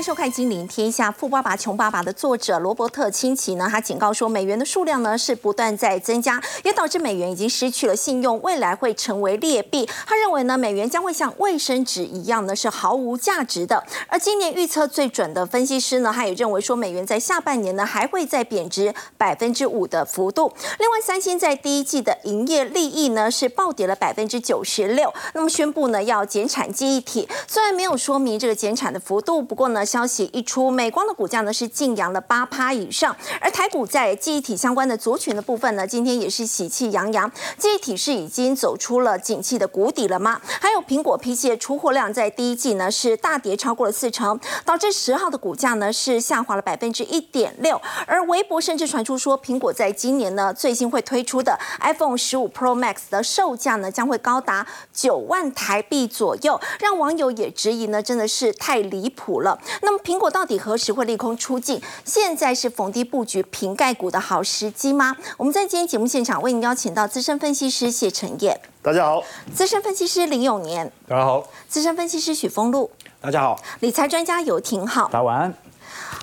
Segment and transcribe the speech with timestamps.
[0.00, 9.86] 迎收看《金陵天下》，富爸爸穷爸爸的作者罗伯特清崎呢，他警告说，美元的数量呢是不断在增加，也导致美元已经失去了信用，未来会成为劣币。
[10.06, 13.84] 他认为呢，美元将会像卫生纸一样呢，是毫无价值的。
[14.08, 20.50] 而今年预测最准的分析师呢，他也认为说，美元在下半年呢还会再贬值百分之五的幅度。
[20.78, 29.84] 另外，三星在第一季的营业利益呢是暴跌了百分之九十六，那么宣布呢要减产记忆体，虽然没有说明这个减产的幅度，不过呢。
[29.90, 37.28] 消息一出，美光的股价呢是净扬了八趴以上，而台股在记忆体相关的族群的部分呢，今天也是喜气洋洋。
[37.58, 40.40] 记忆体是已经走出了景气的谷底了吗？
[40.44, 47.82] 还有苹果 PC 的出货量在第一季呢是大跌超过了四成，导致十号的股价呢是下滑了百分之一点六。
[48.06, 59.58] 而微博甚至传出说，苹果在今年呢最新会推出的 iPhone 十五 Pro Max 的售价呢将会高达九万台币左右，让网友也质疑呢真的是太离谱了。
[59.82, 61.80] 那么苹果到底何时会利空出尽？
[62.04, 65.16] 现在是逢低布局瓶盖股的好时机吗？
[65.36, 69.22] 我们在今天节目现场为您邀请到资深分析师谢承彦，大家好；
[69.54, 75.54] 资深分析师林永年，大家好；资深分析师许峰路，大家好；理财专家游廷浩，大家晚安。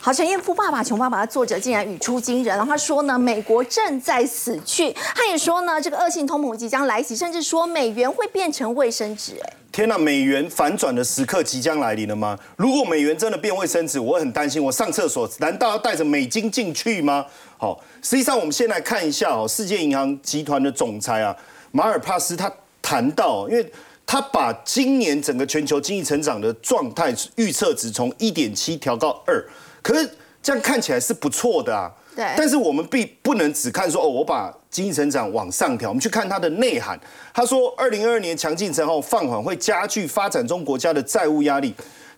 [0.07, 9.53] 好，陈彦富爸爸穷爸爸的作者竟然语出惊人，然后他说呢，美国正在死去，他也说呢，这个恶性通膨即将来袭，甚至说美元会变成卫生纸，哎。
[9.69, 12.39] 天呐，美元反转的时刻即将来临了吗？
[12.55, 14.63] 如果美元真的变卫生纸，我很担心。
[14.63, 17.25] 我上厕所难道要带着美金进去吗？
[17.57, 21.35] 好，实际上我们先来看一下哦，世界银行集团的总裁啊，
[21.73, 22.49] 马尔帕斯他
[22.81, 23.71] 谈到，因为
[24.05, 29.45] 他把今年整个全球经济成长的状态预测值从一点七调到二，
[29.87, 30.09] 可是
[30.43, 31.89] 这样看起来是不错的啊。
[32.13, 36.99] 对，但是我们必不能只看说哦，我把经济成长往上调，我们去看它的内涵。
[37.33, 41.73] 他说，二零二二年强劲之后放缓会加剧发展中国家的债务压力。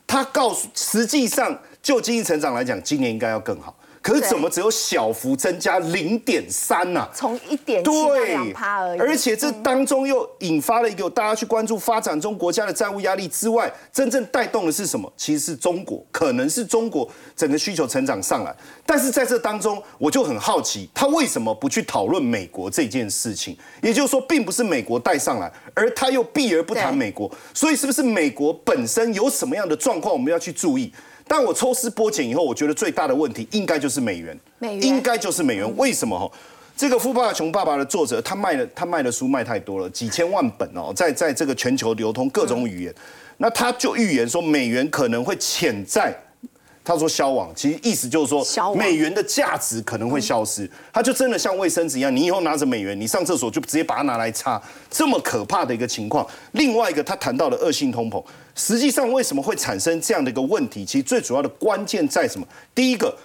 [0.08, 3.76] 他告诉，实际上就经济成长来讲，今年应该要更好。
[4.02, 7.08] 可是怎么只有小幅增加零点三呢？
[7.14, 9.00] 从一点七到两趴而已。
[9.00, 15.12] 而且这当中又引发了一个大家去关注发展中国家的债务压力之外，真正带动的是什么？
[15.18, 18.56] 其实是中国，可能是中国整个需求成长上来。
[18.86, 23.58] 但是在这当中，我就很好奇，他为什么不去讨论美国这件事情？
[23.82, 27.30] 也就是说，并不是美国带上来，而他又避而不谈美国。
[27.54, 30.92] 所以是不是美国本身有什么样的状况，我们要去注意？
[31.30, 35.78] 但我抽丝剥茧以后，我觉得最大的问题应该就是美元，美元应该就是美元。
[35.78, 36.18] 为什么？
[36.18, 36.30] 哈，
[36.76, 42.96] 这个《富爸爸穷爸爸》的作者，他卖的他卖的书卖太多了，几千万本哦，在在这个全球流通各种语言，
[43.38, 46.12] 那他就预言说美元可能会潜在。
[46.90, 56.26] 他说消亡，其实意思就是说美元的价值可能会消失，它就真的像卫生纸一样，你以后拿着美元，你上厕所就直接把它拿来擦，这么可怕的一个情况。
[56.54, 58.24] 另外一个，他谈到了恶性通膨，
[58.56, 60.84] 实际上为什么会产生这样的一个问题？
[60.84, 62.48] 其实最主要的关键在什么？
[62.74, 63.16] 第一个，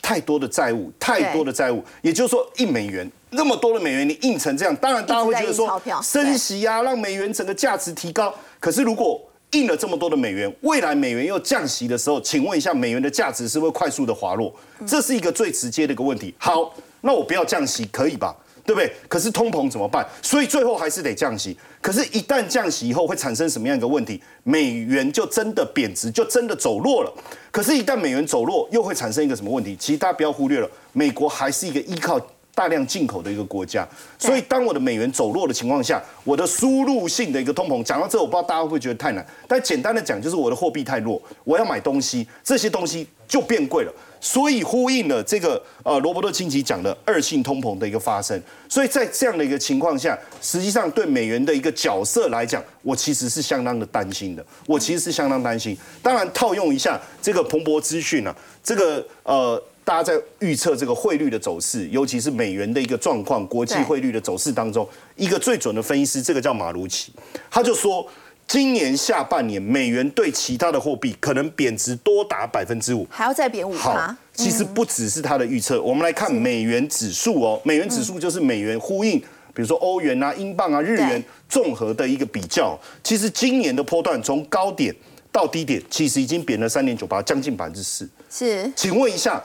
[0.00, 8.34] 太多的债务，太多的债务，也就是说一美元那么多的美元你印成这样，当然大家会觉得说升息啊，让美元整个价值提高。
[8.58, 9.20] 可是如果
[9.52, 14.54] 印了这么多的美元，未来美元又降息的时候，请问一下，美元的价值是不是快速的滑落？
[14.86, 16.34] 这是一个最直接的一个问题。
[16.38, 18.36] 好，那我不要降息可以吧？
[18.64, 18.92] 对不对？
[19.08, 20.06] 可是通膨怎么办？
[20.22, 21.56] 所以最后还是得降息。
[21.80, 24.22] 可是，一旦降息以后，会产生什么样一个问题？
[24.44, 27.12] 美元就真的贬值，就真的走弱了。
[27.50, 29.74] 可是，一旦美元走弱，又会产生一个什么问题？
[29.80, 32.20] 其实大家不要忽略了，美国还是一个依靠。
[32.60, 33.88] 大量进口的一个国家，
[34.18, 48.38] 所以当我的美元走弱的情况下，我的输入性的一个通膨，讲到这，我不知道大家会不会觉得太难，但简单的讲，就是我的货币太弱，我要买东西，这些东西就变贵了，所以呼应了这个呃罗伯特清崎讲的二性通膨的一个发生。
[48.68, 55.74] 所以在这样的一个情况下，实际上对美元的一个角色来讲，我其实是相当的担心的，我其实是相当担心。
[56.02, 59.62] 当然套用一下这个彭博资讯啊，这个呃。
[59.90, 67.12] 大家在预测这个汇率的走势，尤其是美元的一个状况，国际汇率的走势当中，一个最准的分析师，这个叫马卢奇，
[67.50, 68.06] 他就说，
[68.46, 73.74] 今年下半年美元对其他的货币可能贬值多达百分之五，还要再贬五。
[73.74, 84.94] 好，其实不只是他的预测，我们来看美元指数哦，美元指数就是美元呼应，比如说欧元啊、英镑啊、日元综合的一个比较，其实今年的波段从高点
[85.32, 88.08] 到低点，其实已经贬了三点九八，将近百分之四。
[88.30, 89.42] 是，请问一下。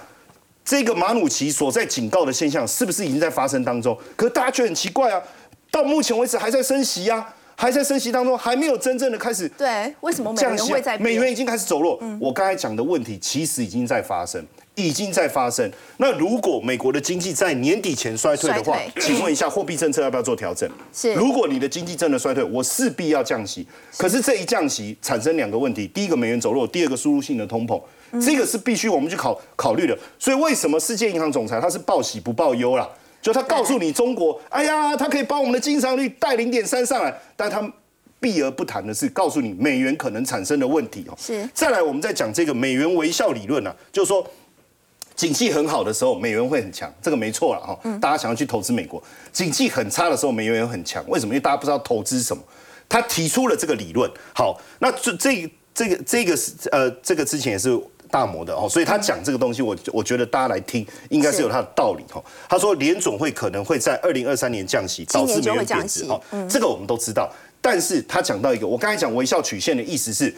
[0.65, 3.95] 这个马努奇所在警告的现象，是不是已经在发生当中？
[4.15, 5.21] 可是大家觉得很奇怪啊，
[5.69, 9.47] 到目前为止还在升息啊，还在升息当中，还没有真正的开始。
[9.49, 10.97] 对，为什么美元会在？
[10.97, 12.01] 美元已经开始走弱。
[12.19, 15.71] 我刚才讲的问题，其实已经在发生，已经在发生。
[15.97, 20.67] 那如果美国的经济在年底前衰退的话，请问一下，货币政策要不要做调整？
[20.91, 21.13] 是。
[21.13, 23.67] 如果你的经济真的衰退，我势必要降息。
[23.97, 27.79] 可是这一降息产生两个问题：第一个美元走弱，第二个输入性的通膨。
[28.21, 29.97] 这个是必须我们去考考虑的。
[30.19, 32.87] 所以为什么世界银行总裁他是报喜不报忧啦？
[33.21, 37.71] 就他告诉你中国，哎呀，他可以把我们的经常率带零点三上来，但他
[38.19, 41.13] 避而不谈的是告诉你美元可能产生的问题哦。
[41.17, 41.49] 是。
[41.53, 44.25] 再来，我们再讲这个美元微笑理论啊，就是说。
[45.15, 47.99] 景气很好的时候，美元会很强，这个没错了哈。
[48.01, 49.01] 大家想要去投资美国，
[49.31, 51.01] 景气很差的时候，美元也很强。
[51.07, 51.33] 为什么？
[51.33, 52.43] 因为大家不知道投资什么。
[52.89, 54.11] 他提出了这个理论。
[54.33, 62.23] 好，那这这这个这个是呃，这个之前也是大摩的哦，所以他讲这个东西，我我觉得大家来听，应该是有他的道理哈。
[62.47, 66.05] 他说联总会可能会在二零二三年降息，导致美元贬值。
[66.05, 66.19] 哈，
[66.49, 67.31] 这个我们都知道。
[67.61, 70.33] 但是他讲到一个，我刚才讲微笑曲线的意思是，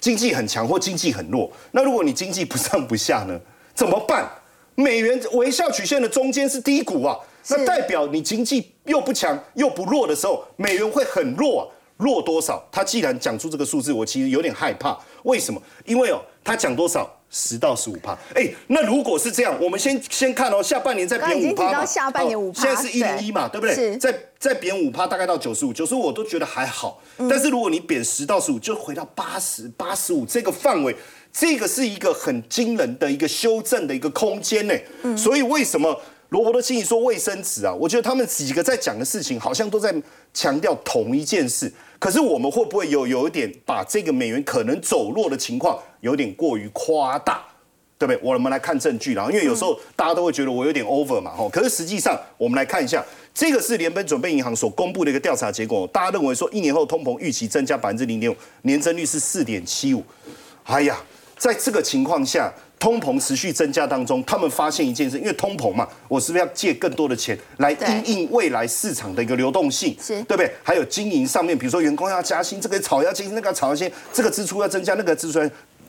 [0.00, 1.50] 经济很强或经济很弱。
[1.72, 3.38] 那如果你经济不上不下呢？
[3.74, 4.28] 怎么办？
[4.76, 7.14] 美元微笑曲线的中间是低谷啊，
[7.48, 11.62] 那代表你经济又不强又不弱的时候，美元会很弱啊，
[12.00, 12.66] 弱多少？
[12.72, 14.98] 他既然讲出这个数字，我其实有点害怕。
[15.24, 15.62] 为什么？
[15.84, 17.08] 因为哦，他讲多少？
[17.32, 18.18] 十到十五趴。
[18.34, 21.86] 哎，那如果是这样，我们先先看哦，下半年再贬五帕嘛。
[21.86, 23.96] 下半年五帕，现在是一零一嘛，对不对？
[23.98, 27.00] 再再贬五趴，大概到九十五，九十五我都觉得还好。
[27.28, 30.96] 但是如果你贬十到十五，就回到八十八十五这个范围。
[31.32, 34.74] 这个是一个很惊人的一个修正的一个空间呢，
[35.16, 35.96] 所以为什么
[36.30, 37.72] 罗伯特清崎说卫生纸啊？
[37.72, 39.94] 我觉得他们几个在讲的事情好像都在
[40.34, 47.44] 强调同一件事，可是我们会不会有有一点把这个美元可能走弱的情况有点过于夸大，
[47.96, 48.20] 对不对？
[48.20, 51.48] 我们来看证据啦，因为有时候大家都会觉得我有点 over 嘛，吼。
[51.48, 60.02] 可是实际上我们来看一下，这个是联邦准备银行所公布的一个调查结果，大家认为说一年后通膨预期增加百分之零点五，年增率是四点七五，
[60.64, 60.98] 哎呀。
[61.36, 70.50] 在这个情况下，通膨持续增加当中，他们发现一件事，因为通膨嘛，我是不是要借更多的钱来应应未来市场的一个流动性，对不对？
[70.64, 75.38] 还有经营上面，比如说员工要加薪，这个炒要加薪，那个炒要薪，这个支出要增加，那个支出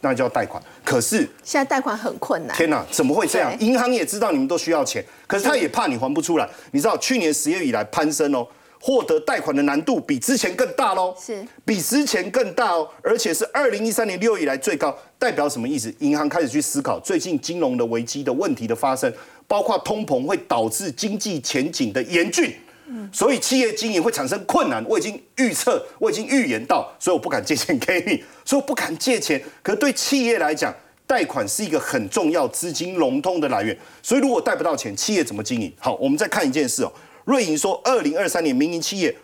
[0.01, 0.61] 那就要贷款。
[0.83, 2.57] 可是现在贷款很困难。
[2.57, 3.57] 天哪，怎么会这样？
[3.59, 6.49] 银行也知道你们都需要钱，可是他也怕你还不出来。
[6.71, 8.45] 你知道去年十月以来攀升哦。
[8.81, 15.93] 获得贷款的难度比之前更大喽，是比之前更大哦，而且是二零一三年六月以来最高，代表什么意思？
[15.99, 19.13] 银行开始去思考最近金融的危机的问题的发生，
[19.47, 22.55] 包括通膨会导致经济前景的严峻，
[22.87, 24.83] 嗯，所以企业经营会产生困难。
[24.89, 29.39] 我已经预测，我已经预言到，所以我不敢借钱给你， 所以我不敢借钱。
[29.61, 30.73] 可是对企业来讲，
[31.05, 35.71] 贷款是一个很重要资金融通的来源，所以如果贷不到钱，企业怎么经营？
[35.77, 36.91] 好，我们再看一件事哦。
[37.25, 39.15] 瑞银说，二零二三年民营企业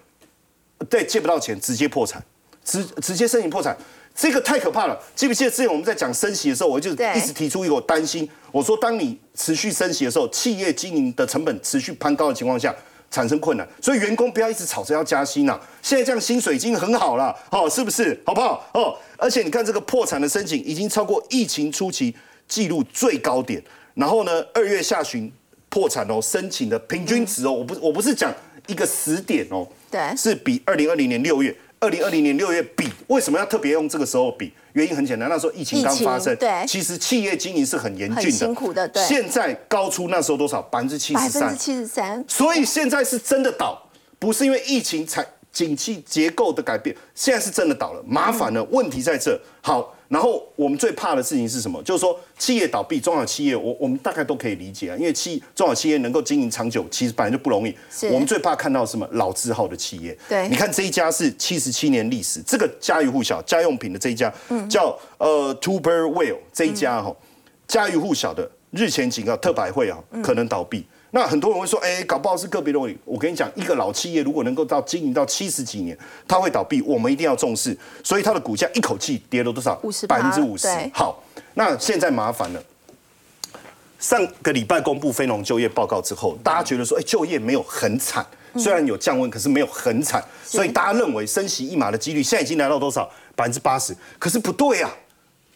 [0.90, 2.24] 对借不到钱，直接破产，
[2.64, 3.76] 直直接申请破产，
[4.16, 5.00] 这个太可怕了。
[5.16, 12.76] 记不记得之前我们在讲升息的时候，我就一直提出一个担心，我说当你持续升息的时候，企业经营的成本持续攀高的情况下，
[13.10, 15.60] 产生困难，所以员工不要一直吵着要加薪呐。
[15.82, 18.20] 现在这样薪水已经很好了，哦，是不是？
[18.26, 18.70] 好不好？
[18.74, 22.16] 哦，而且你看这个破产的申请已经超过疫情初期
[22.48, 23.64] 记录最高点，
[23.96, 25.32] 然后呢，二月下旬。
[25.70, 28.34] 破产哦，申请的平均值哦，我不我不是讲
[28.68, 34.54] 一个时点哦，对，是比二零二零年六月，二零二零年六月比，为什么要特别用这个时候比？
[34.74, 39.04] 原因很简单，那时候疫情刚发生，对，其实企业经营是很严峻的，辛苦的，对。
[39.04, 40.62] 现在高出那时候多少？
[40.62, 42.24] 百分之七十三，百分之七十三。
[42.28, 49.40] 所以现在是真的倒，不是因为疫情才景气结构的改变，现在是真的倒了，麻烦了，问题在这。
[49.62, 49.94] 好。
[50.10, 51.82] 然后我们最怕的事情是什么？
[51.84, 57.76] 就是说企业倒闭，中小企业我我们大概都可以理解啊，因为企中小企业能够经营长久，其实本来就不容易。
[58.12, 60.18] 我们最怕看到什么老字号的企业。
[60.30, 64.34] 对，你看这一家是七十七年历史，这个家喻户晓家用品的这一家，
[64.70, 67.16] 叫呃 Tupperware 这一家哈，
[67.68, 70.86] 家喻户晓的，日前警告特百惠啊可能倒闭。
[71.18, 73.00] 那很多人会说，哎，搞不好是个别的问题。
[73.04, 75.98] 我跟你讲，一个老企业如果能够到经营到七十几年，
[76.28, 77.76] 它会倒闭，我们一定要重视。
[78.04, 79.80] 所以它的股价一口气跌了多少？
[79.82, 80.68] 五十，百分之五十。
[80.94, 81.24] 好，
[81.56, 82.62] 那现在麻烦了。
[84.00, 88.24] 上个礼拜公布非农就业报告之后，大家觉得说，哎，就业没有很惨，
[88.56, 90.24] 虽然有降温，可是没有很惨。
[90.46, 93.10] 所以大家认为升息一码的几率现在已经来到多少？
[93.36, 93.98] 百分之八十。
[94.20, 94.94] 可是不对啊，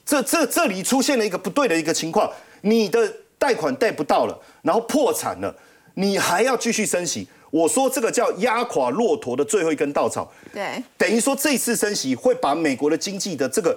[0.03, 2.27] 这这这里出现了一个不对的一个情况，
[2.61, 3.13] 你的。
[3.41, 5.51] 贷款贷不到了，然后破产了，
[5.95, 7.27] 你还要继续升息？
[7.49, 10.31] 我说这个叫压垮骆驼的最后一根稻草。
[10.53, 13.75] 对，等于说这次升息会把美国的经济的这个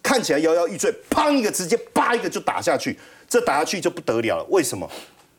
[0.00, 2.96] 看起来摇摇欲坠，砰一个直接叭一个就打下去，
[3.28, 4.44] 这打下去就不得了了。
[4.50, 4.88] 为什么？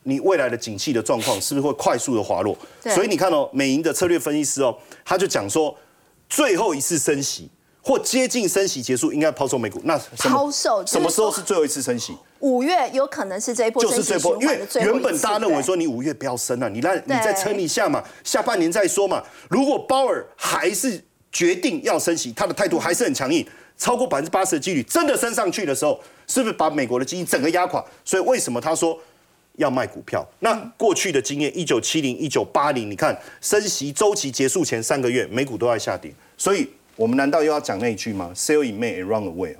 [0.02, 2.54] 你未来的景气的状况是不是会快速的滑落？
[2.82, 5.74] 所以你看哦，美银的策略分析师哦，他就讲说，
[6.28, 7.48] 最后一次升息。
[7.84, 9.78] 或接近升息结束，应该抛售美股。
[9.84, 12.16] 那抛售什么时候是最后一次升息？
[12.40, 19.22] 五月有可能是这一波就是这波，因为原本大家认为说你五月不要升了，你让你再撑一下嘛，下半年再说嘛。
[19.50, 27.84] 如果鲍尔还是决定要升息，他的态度还是很强硬，超过百分之八十的几率真的升上去的时候，是不是把美国的经济整个压垮？
[28.04, 28.98] 所以为什么他说
[29.56, 30.26] 要卖股票？
[30.40, 36.10] 那过去的经验，一九七零、一九八零，你看升息周期结束前三个月，美股都在下跌。
[36.36, 39.56] 所以我们难道又要讲那一句吗？Sell in May and run away。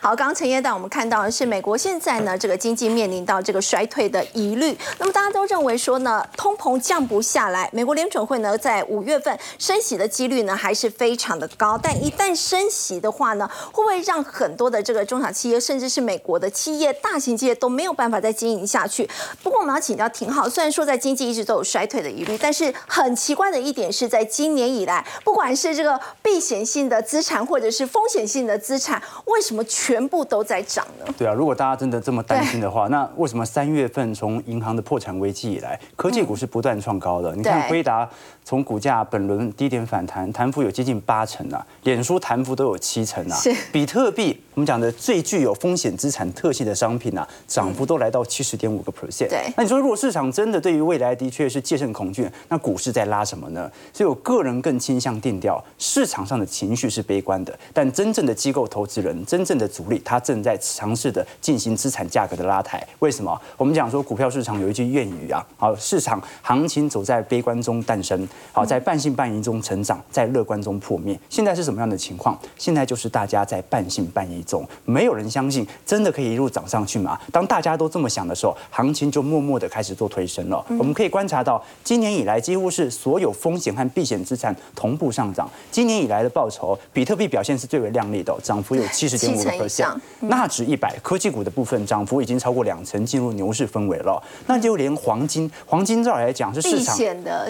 [0.00, 4.76] 好，刚刚陈业带我们看到的是美国现在呢，这个经济面临到这个衰退的疑虑。
[4.98, 11.78] 那么大家都认为说呢，通膨降不下来，美国联准会呢在五月份升息的几率呢还是非常的高。
[11.82, 19.08] 但一旦升息的话呢，会不会让很多的这个中小企业，甚至是美国的企业、大型企业都没有办法再经营下去？
[19.42, 29.64] 不过我们要请教廷浩，虽然说在经济一直都有衰退的疑虑，但是很奇怪的一点是在今年以来，不管是这个避险性的资产或者是风险性的资产，为什么？
[29.70, 31.14] 全部都在涨呢。
[31.16, 37.32] 对啊，如果大家真的这么担心的话，那为什么三月份从银行的破产危机以来，科技股是不断创高的？
[37.36, 38.08] 你看辉达
[38.44, 43.36] 从股价本轮低点反弹，弹幅有接近八成啊，脸书弹幅都有七成啊。
[43.36, 43.54] 是。
[43.70, 49.28] 比特币我们讲的最具有风险资产特性的商品啊，涨幅都来到七十点五个 percent。
[49.28, 49.52] 对。
[49.56, 53.70] 那你说如果市场真的对于未来的确是戒慎恐惧，那股市在拉什么呢？
[53.92, 62.80] 所以我个人更倾向定调，市场上的情绪是悲观的，但真正的机构投资人，真正的主力，他正在尝试的进行资产价格的拉抬。
[63.00, 63.36] 为什么？
[63.56, 71.18] 我们讲说股票市场有一句谚语啊，好，市场行情走在悲观中诞生，好，在半信半疑中成长，在乐观中破灭。
[71.28, 72.38] 现在是什么样的情况？
[72.56, 77.18] 现在就是大家在半信半疑中，没有人相信真的可以一路涨上去吗？
[77.32, 80.64] 当大家都这么想的时候，行情就默默的开始做推升了。
[80.78, 85.50] 我们可以观察到，今年以来几乎是所有风险和避险资产同步上涨。
[85.72, 89.94] 今年以来的报酬，比特币表现是最为亮丽的，涨幅有七十点五个 percent。
[90.20, 94.22] 纳指一百科技股的部分涨幅已经超过两成，进入牛市氛围了。
[94.46, 96.96] 那就连黄金，黄金照来讲是市场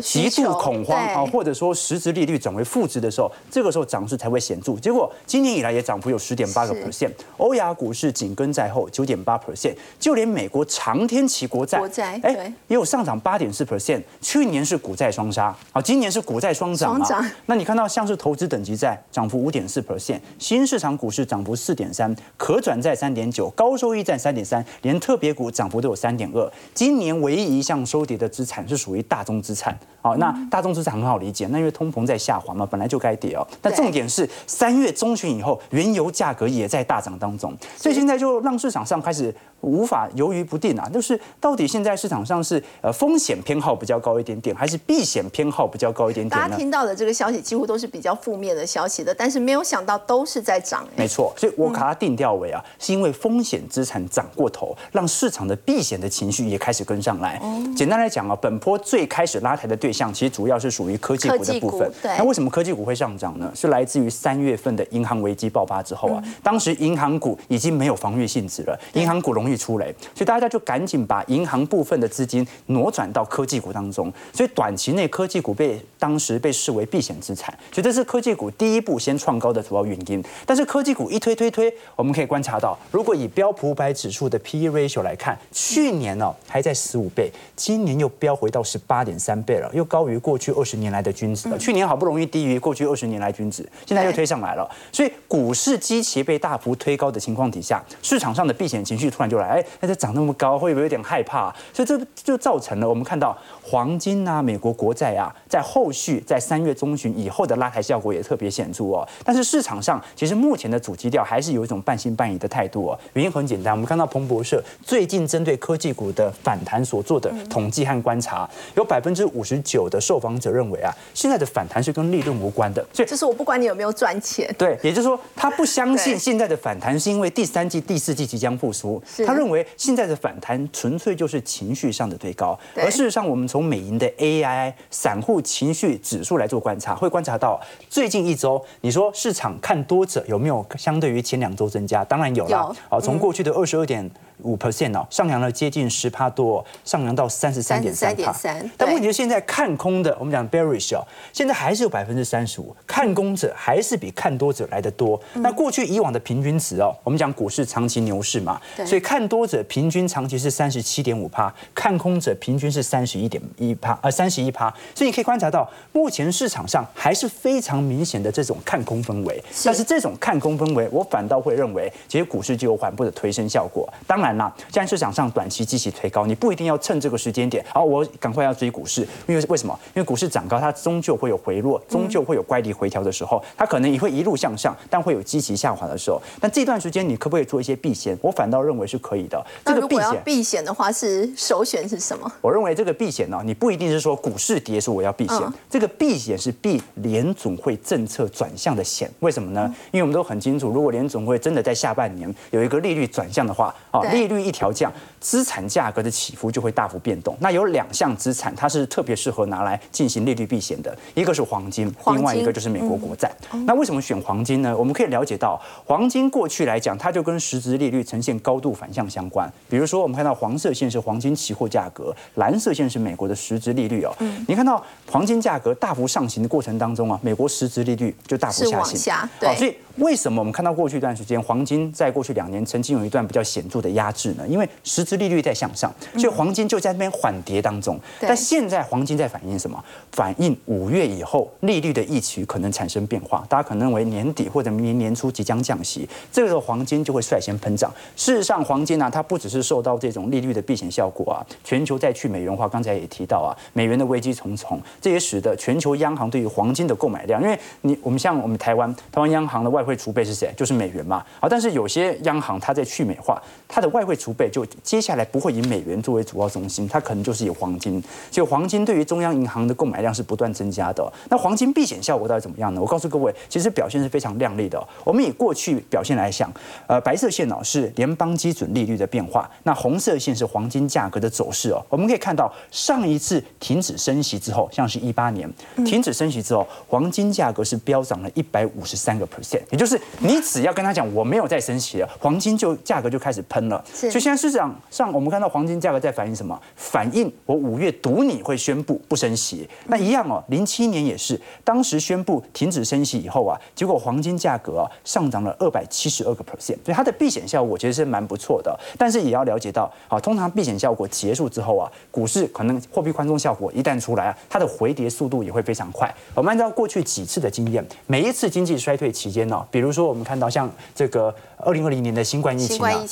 [0.03, 4.75] 极度恐慌啊，或者说实质利率转为负值的时候，这个时候涨势才会显著。
[4.77, 14.03] 结果今年以来也涨幅有十点八个 percent，欧亚股市紧跟在后九点八 percent，就连美国长天期国债，国债哎也有上涨八点四 percent。
[14.21, 17.33] 去年是股债双杀啊，今年是股债双涨啊。
[17.47, 26.53] 那你看到像是投资等级债涨幅五点四 percent，新市场股市涨幅四点三，可转债三点九，高收益占三点三，连特别股涨幅都有三点二。
[26.75, 29.77] 今年唯一一项收跌的资产是属于大宗资产。
[30.03, 33.47] 好，那大宗资产很好理解，那因为通膨在下滑嘛，本来就该跌哦。
[33.63, 40.89] 但重点是三月中旬以后，原油价格也在大涨当中，所以现在就让市场上开始无法犹豫不定啊。
[40.89, 50.87] 就是到底现在市场上是呃风险偏好比较高一点点，还是避险偏好比较高一点点大家听到的这个消息几乎都是比较负面的消息的，但是没有想到都是在涨。
[50.97, 57.41] 没错，所以我把它定调为啊，是因为风险资产涨过头，让市场的避险的情绪也开始跟上来。
[57.77, 61.91] 简单来讲啊，本波最开始拉抬的对象，其实主要是属于科技股的部分。
[62.03, 63.51] 那为什么科技股会上涨呢？
[63.55, 74.13] 是来自于三月份的银行危机爆发之后啊，当时银行股已经没有防御性质了，银行股容易出来，所以大家就赶紧把银行部分的资金挪转到科技股当中。
[74.33, 80.25] 所以短期内科技股被当时被视为避险资产，所以这是科技股第一步先创高的主要原因。
[80.47, 90.21] 但是科技股一推推推，我们可以观察到，如果以标普五百指数的 P/E ratio 来看，去年呢还在十五倍，今年又飙回到十八点三倍了，又高于。
[90.21, 94.71] 过去二十年来的均值了，去年好不容易低于过去二十年来均值，现在又推上来了。
[94.93, 101.51] 所以股市基期被大幅推高的情况底下，市场上的避险情绪突然就来，哎，那它涨那么高，会不会有点害怕？
[101.73, 109.09] 所以这就造成了我们看到黄金啊、美国国债啊，在后续在三月中旬以后的拉抬效果也特别显著哦。
[109.25, 112.99] 但是市场上其实目前的主基调还是有一种半信半疑的态度哦。
[113.15, 119.99] 原因很简单，我们看到彭博社最近针对科技股的反弹所做的统计和观察，有百分之五十九的。
[120.01, 124.53] 受访者认为啊，现在的反弹是跟利润无关的，所以就是我不管你有没有赚钱。
[124.59, 129.01] 对，也就是说他不相信现在的反弹是因为第三季、第四季即将复苏。
[129.25, 132.59] 他认为现在的反弹纯粹就是情绪上的推高。
[132.77, 142.05] 而事实上，我们从美银的 AI 散户情绪指数来做观察，会观察到最近一周，你说市场看多者有没有相对于前两周增加？
[142.05, 142.75] 当然有了。
[142.89, 144.11] 好，从过去的二十二点。
[144.43, 148.35] 五 percent 哦，上扬了接近十帕多，上扬到三十三点三帕。
[148.75, 155.21] 但问题是现在看空的，我们讲 bearish 哦，现在还是有百分之三十五，看空者还是比看多者来的多。
[155.35, 164.75] 那过去以往的平均值哦，我们讲股市长期牛市嘛，所以看看多者平均长期是三十七点五趴，看空者平均是三十一点一趴，呃，三十一趴。
[164.95, 169.39] 所以你可以观察到，目前市场上还是非常明显的这种看空氛围。
[169.63, 173.87] 但是这种看空氛围，我反倒会认为，其实股市就有缓步的推升效果。
[174.07, 179.79] 当然啦，现在市场上短期积极推高，你不一定要趁这个时间点，好，我赶快要追股市，因为为什么？
[179.95, 186.19] 因为股市涨高，它终究会有回落，终究会有乖离回调的时候，它可能也会一路向上，但会有积极下滑的时候。
[186.41, 188.19] 但这段时间你可不可以做一些避险？
[188.23, 189.45] 我反倒认为是可以的。
[189.65, 192.31] 这个避险避险的话，是首选是什么？
[192.41, 199.11] 我认为这个避险呢，你不一定是说股市跌是我要避险，这个避险是避联总会政策转向的险。
[199.21, 199.73] 为什么呢？
[199.93, 207.37] 因为我们都很清楚，如果联总会真的在下半年有一个利率转向的话，啊，利率一调降，资产价格的起伏就会大幅变动。
[207.41, 213.31] 那有两项资产，它是特别适合拿来进行利率避险的，一个是黄金，另外一个就是美国国债。
[213.67, 214.77] 那为什么选黄金呢？
[214.77, 219.51] 我们可以了解到，黄金过去来讲，它就跟实质利率呈现高度反向相关。
[219.69, 224.13] 比如说，我们看到黄色线是黄金期货价格，蓝色线是美国的实质利率哦。
[224.49, 229.29] 你看到黄金价格大幅上行的过程当中啊，美国实质利率就大幅下行。
[229.39, 234.47] 对，所以为什么我们看到过去一段时间，黄金在过去两年曾经有一段比较显著的压制呢？
[234.49, 237.99] 因为实质利率在向上，所以黄金就在那边缓跌当中。
[238.21, 239.83] 但现在黄金在反映什么？
[240.13, 247.93] 反映五月以后利率的预期可能产生变化，大家可能认为年底或者明年年初即将降息，这个时候黄金就会率先喷涨。
[248.17, 260.51] 事实上，黄黄金呢，它不只是受到这种利率的避险效果啊，全球在去美元化，刚才也提到啊，美元的危机重重，这也使得全球央行对于黄金的购买量，因为你我们像我们台湾，台湾央行的外汇储备是谁？
[260.57, 261.23] 就是美元嘛。
[261.41, 268.03] 啊，但是有些央行它在去美化，它的外汇储备就接下来不会以美元作为主要中心，它可能就是以黄金。
[268.31, 271.13] 所以黄金对于中央银行的购买量是不断增加的。
[271.29, 272.81] 那黄金避险效果到底怎么样呢？
[272.81, 274.83] 我告诉各位，其实表现是非常亮丽的。
[275.05, 276.51] 我们以过去表现来想，
[276.87, 281.85] 呃，白色线呢是联邦基准利率的变化，那红色线是黄金价格的走势哦。
[281.89, 285.51] 我们可以看到，上一次停止升息之后，像是一八年
[285.85, 293.85] 停止升息之后，黄金价格是飙涨了一百五十三个 percent，也就是你只要跟他讲我没有再升息了，黄金就价格就开始喷了。
[293.93, 296.59] 所以现在市场上我们看到黄金价格在反映什么？
[296.77, 299.69] 反映我五月赌你会宣布不升息。
[299.87, 308.79] 那一样哦，零七年也是，当时宣布停止升息以后啊，结果黄金价格啊上涨了二百七十二个 percent，所以它的避险效果其实是蛮不错的。
[308.99, 316.13] 但是也要了解到，啊，通常避险效果结束之后啊，股市可能货币宽松效果一旦出来啊，它的回跌速度也会非常快。
[316.35, 323.07] 我们按照过去几次的经验，每一次经济衰退期间呢，比如说我们看到像这个二零二零年的新冠疫情啊，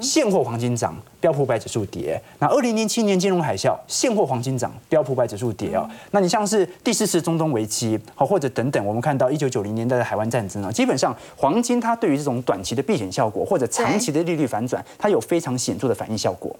[0.00, 2.20] 现货黄金涨，标普百指数跌。
[2.38, 5.88] 那二零零七年金融海啸，现货黄金涨，标普百指数跌啊。
[6.10, 16.54] 那你像是第四次中东危机，好或者等等，我们看到一九九零年代的海湾战争啊，基本上黄金它对于这种短期的避险效果或者长期的利率反转，它有非常显著的反应效果。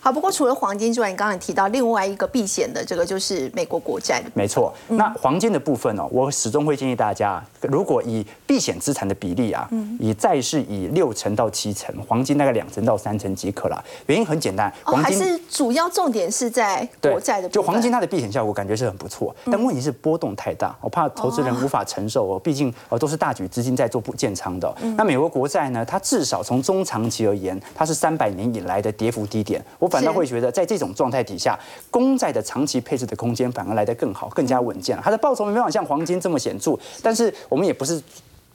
[0.00, 4.22] 好，不过除了黄金之外，你刚才提到另外一个避险的这个就是美国国债。
[4.32, 13.84] 没错，那黄金的部分呢，我始终会建议大家，如果以避险资产的比例啊，以债市以六成到七成，黄金大概两成到三成即可了。
[14.06, 17.48] 原因很简单，黄金还是主要重点是在国债的。
[17.48, 22.38] 就黄金它的避险效果感觉是很不错，但问题是波动太大，我怕投资人无法承受哦。
[22.38, 24.74] 毕竟呃都是大举资金在做不建仓的。
[24.96, 29.64] 那美国国债呢，它至少从中长期而言，它是三百年以来的跌幅低点。
[29.78, 31.58] 我反倒会觉得，在这种状态底下，
[31.90, 34.98] 公债的长期配置的空间反而来得更好，更加稳健。
[35.02, 38.02] 它的报酬没办法像黄金这么显著，但是我我们也不是。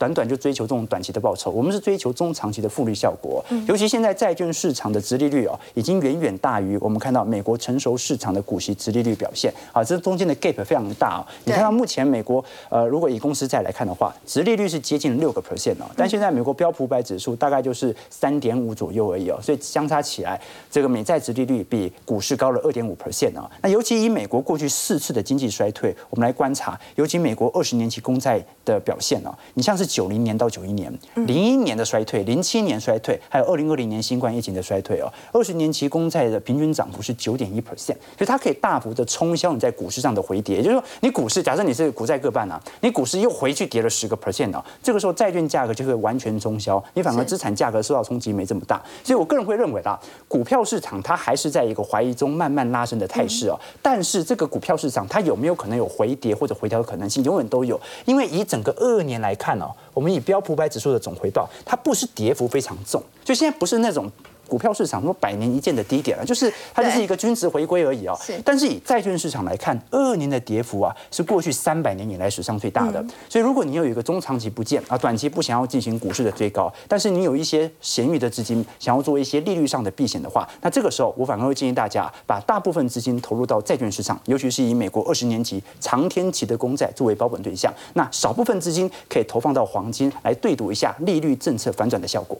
[0.02, 3.44] 短短就追求这种短期的报酬，我们是追求中长期的复利效果。
[3.68, 11.22] 尤其现在债券市场的殖利率哦，已经远远大于我们看到美国成熟市场的股息殖利率表现啊，这中间的 gap 非常大哦。
[11.44, 23.48] 你看到目前美国呃，如果以公司债来看的话，殖利率是接近六个 percent 哦，但现在美国标普百指数大概就是三点五左右而已哦，所以相差起来，这个美债殖利率比股市高了二点五 percent 哦。
[23.60, 29.91] 那尤其以美国过去四次的经济衰退，我们来观察，尤其美国二十年期公债的表现哦，你像是。
[29.92, 30.90] 九零年到九一年，
[31.26, 35.12] 零一年的衰退，零七年衰退，还有二零二零年新冠疫情的衰退哦。
[35.32, 40.56] 二十年期公债的平均涨幅是九点一 percent，所以它可以大幅的冲销你在股市上的回跌。
[40.56, 48.82] 也就是说，你股市假设你是股债各半啊，你股市又回去跌了十个 percent 哦，这个时候债券价格就会完全冲销，你反而资产价格受到冲击没这么大。
[49.04, 53.60] 所以我个人会认为啦，股票市场它还是在一个怀疑中慢慢拉升的态势哦。
[53.82, 57.78] 但是这个股票市场它有没有可能有回跌或者回调的可能性，永远都有。
[58.06, 59.70] 因为以整个二二年来看哦。
[59.94, 64.10] 我们以标普百指数的总回报，它不是跌幅非常重，就现在不是那种
[64.48, 68.16] 股票市场说百年一见的低点了，就是它就是一个均值回归而已哦。
[68.20, 73.02] 是但是以债券市场来看，二二年的跌幅啊是过去三百年以来史上最大的。
[73.28, 87.72] 所以如果你有一个中长期不见啊，短期不想要进行股市的追高，但是你有一些闲余的资金想要做一些利率上的避险的话，那这个时候我反而会建议大家把大部分资金投入到债券市场，尤其是以美国二十年期、长天期的公债作为保本对象。
[87.94, 92.38] 那少部分资金可以投放到黄金，来对赌一下利率政策反转的效果。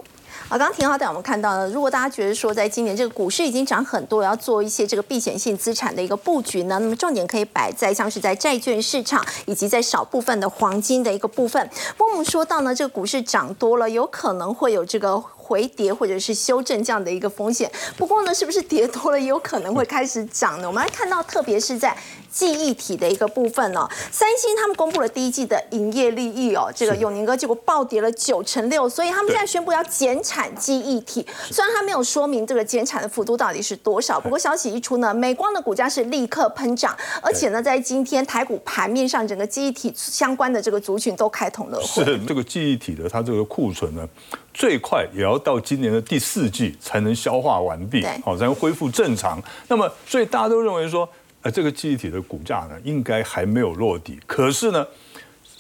[0.49, 11.71] 啊，刚刚廷浩带我们看到呢，如果大家觉得说在今年这个股市已经涨很多，要做一些这个避险性资产的一个布局呢，那么重点可以摆在像是在债券市场以及在少部分的黄金的一个部分。
[11.97, 17.71] 不过我们说到呢，这个股市涨多了，有可能会有这个回跌或者是修正这样的一个风险。
[17.97, 20.69] 不过呢，是不是跌多了也有可能会开始涨呢？
[20.69, 21.97] 我们来看到，特别是在
[22.31, 31.27] 记忆体的一个部分哦，三星他们公布了第一季的营业利益哦，这个永宁哥结果暴跌了九成六，所以他们现在宣布要减产记忆体。
[31.51, 42.05] 虽然他没有说明这个减产的幅度到底是多少，不过消息一出呢，美光的股价是立刻喷涨，而且呢，在今天台股盘面上，整个记忆体相关的这个族群都开通了会。
[42.05, 44.09] 是这个记忆体的，它这个库存呢，
[44.55, 49.43] 最快也要到今年的第四季才能消化完毕，好才能恢复正常。
[49.69, 51.09] 那么，所以大家都认为说，
[51.43, 54.21] 呃，这个记忆体的股价呢，应该还没有落底。
[54.27, 54.87] 可是呢，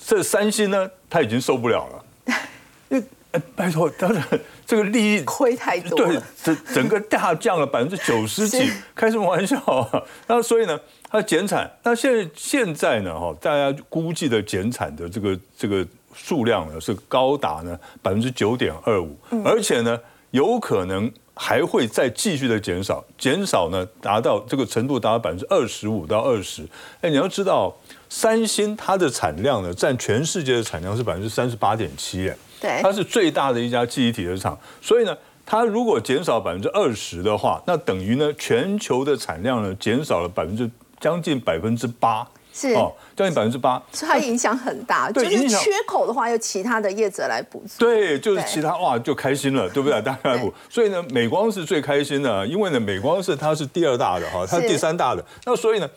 [0.04, 2.04] 这三星呢，它已经受不了了，
[2.90, 4.22] 因 为呃拜托，当然
[4.66, 10.02] 这个利益亏太多对了，整整个大降了百分之九十几， 开什么玩笑啊？
[10.26, 10.78] 那所以呢，
[11.08, 19.98] 它减产，那现在现在呢，哈，大家估计的减产的这个这个数量呢是高达呢百分之九点二五，而且呢
[20.30, 26.66] 有可能还会再继续的减少，减少呢达到这个程度达到百分之二十五到二十。
[27.00, 27.74] 哎，你要知道，
[28.08, 32.36] 三星它的产量呢占全世界的产量是百分之三十八点七，哎。
[32.60, 35.12] 对它是最大的一家记忆体的厂，所以呢，
[35.44, 40.70] 它如果减少百分之二十的话，那等于呢全球的产量呢减少了百分之
[41.00, 43.82] 将近百分之八，是哦，将近百分之八。
[43.92, 47.74] 所以它影响很大，就是对影响缺口的话，由其他的业者来补足。
[47.78, 50.00] 对，就是其他哇就开心了，对不对？
[50.02, 55.88] 大家来补，所以呢，美光是最开心的，因为呢，美光是它是第二大的哈，它是是第三大的，那所以呢。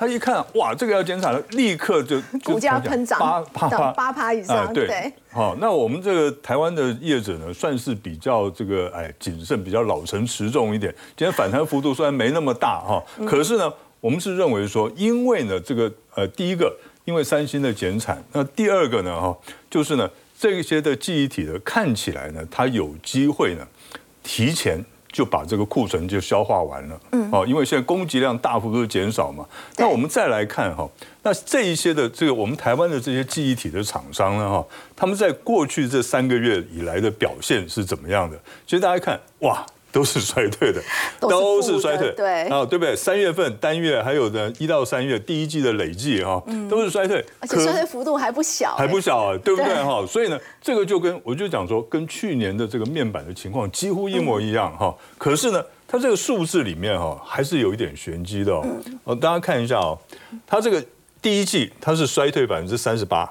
[0.00, 10.90] 他一看，哇，这个要减产了，立刻就就股价喷涨八八八八趴以上哎对对，好，那我们这个台湾的业者呢，算是比较这个哎谨慎，比较老成持重一点。
[11.14, 13.70] 今天反弹幅度虽然没那么大哈，嗯可是呢，
[14.00, 19.36] 我们是认为说，因为呢这个呃第一个，因为三星的减产，那第二个呢哈，
[19.70, 23.66] 就是呢这些的记忆体的看起来呢，它有机会呢
[24.22, 24.84] 提前。
[25.12, 29.44] 就把这个库存就消化完了，嗯，哦，因为现在供给量大幅度减少嘛。
[29.76, 30.88] 那我们再来看哈，
[31.24, 38.38] 那这一些的这个我们台湾的这些记忆体的厂商呢哈，他们在过去这三个月以来的表现是怎么样的？
[38.64, 39.66] 其实大家看，哇。
[39.92, 40.80] 都是衰退的，
[41.18, 42.94] 都是衰退，对啊，对不对？
[42.94, 50.06] 三月份单月还有的一到三月第一季的累计哈，都是衰退，而且衰退幅度还不小、还不哎小啊，对不对对哈？
[50.06, 54.94] 所以呢，这个就跟我就讲说，跟去年的这个面板的情况几乎一模一样哈。
[55.18, 58.64] 可是呢，它这个数字里面哈，还是有一点玄机的哦。
[59.02, 59.98] 哦，大家看一下哦，
[60.46, 60.80] 它这个
[61.20, 63.28] 第一季它是衰退百分之三十八，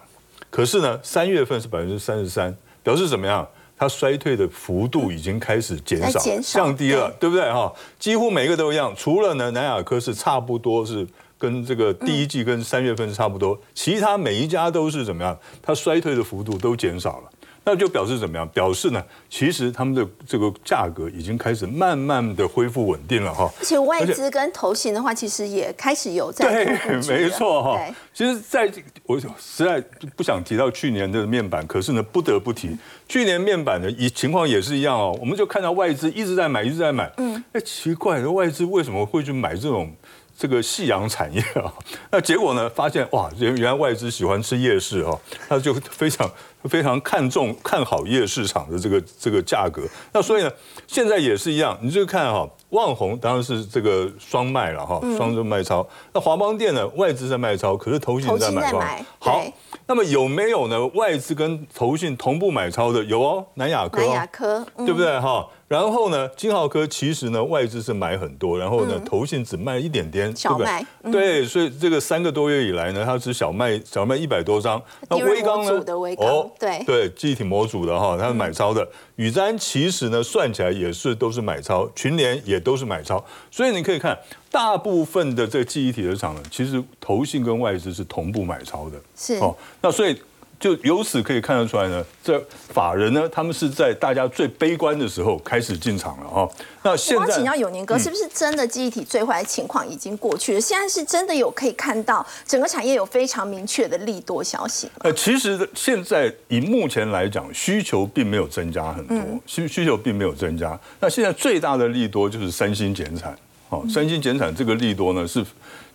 [0.49, 3.47] 可是呢，三月份是百分之三十三，表示怎么样？
[3.79, 7.73] 它衰退的幅度已经开始减少降低了，对不对哈？
[7.97, 15.39] 几乎每个都一样，除了呢南亚科是差不多是跟这个第一季跟三月份是差不多，其他每一家都是怎么样？
[15.61, 17.29] 它衰退的幅度都减少了。
[17.63, 18.47] 那就表示怎么样？
[18.49, 23.51] 表示呢，其实他们的这个价格已经开始慢慢的恢复稳定了哈。
[23.59, 27.79] 而且外资跟投信的话，其实也开始有在对没错哈。
[28.13, 28.71] 其实在
[29.03, 29.79] 我实在
[30.15, 35.15] 不想提到去年的面板，可是呢，不得不提去年面板的一情况也是一样哦。
[35.19, 37.11] 我们就看到外资一直在买，一直在买。
[37.17, 39.93] 嗯，哎，奇怪的，外资为什么会去买这种？
[40.37, 41.67] 这个夕阳产业啊，
[42.09, 42.69] 那结果呢？
[42.69, 45.19] 发现哇，原原来外资喜欢吃夜市哦、
[45.49, 46.31] 他就非常
[46.63, 49.83] 非常看重看好夜市场的这个这个价格。
[50.11, 50.51] 那所以呢，
[50.87, 55.87] 现在也是一样，你就看哈、旺宏当然是这个双卖了哈，双周卖超。
[56.13, 58.81] 那华邦店呢，外资在卖超，可是投信在买超。
[59.19, 59.43] 好，
[59.87, 60.85] 那么有没有呢？
[60.95, 65.47] 外资跟投信同步买超的有哦，南亚科、南哦，亚科，嗯对不对哈？
[65.69, 74.81] 然后呢，金浩科其实呢外资是买很多，然后呢投信只卖一点点，嗯小对不对卖嗯对，所以这个三个多月以来呢，它只小卖小卖一百多张。
[75.07, 75.83] 那微刚呢模组？
[75.85, 78.85] 的微刚对对，记忆体模组的哈，它是买超的。
[79.17, 84.17] 宇瞻其实呢算起来也是都是买超，群联也都是买超，所以你可以看
[84.49, 88.99] 大部分的这个记忆体的厂呢，其实投信跟外资是同步买超的。
[89.15, 90.19] 是哦，那所以
[90.59, 96.49] 就由此可以看得出来呢，这法人呢，他们是在大家最悲观的时候开始进场了哈。
[96.83, 100.61] 那现在，我请教永年哥，是不是真的记忆体最坏的情况已经过去了？
[100.61, 104.89] 现在是真的有可以看到整个产业有非常明确的利多消息？
[104.99, 110.77] 呃，其实现在以目前来讲，需求并没有增加很多，需需求并没有增加。
[110.99, 113.33] 那现在最大的利多就是三星减产，
[113.69, 115.45] 哦，三星减产这个利多呢是。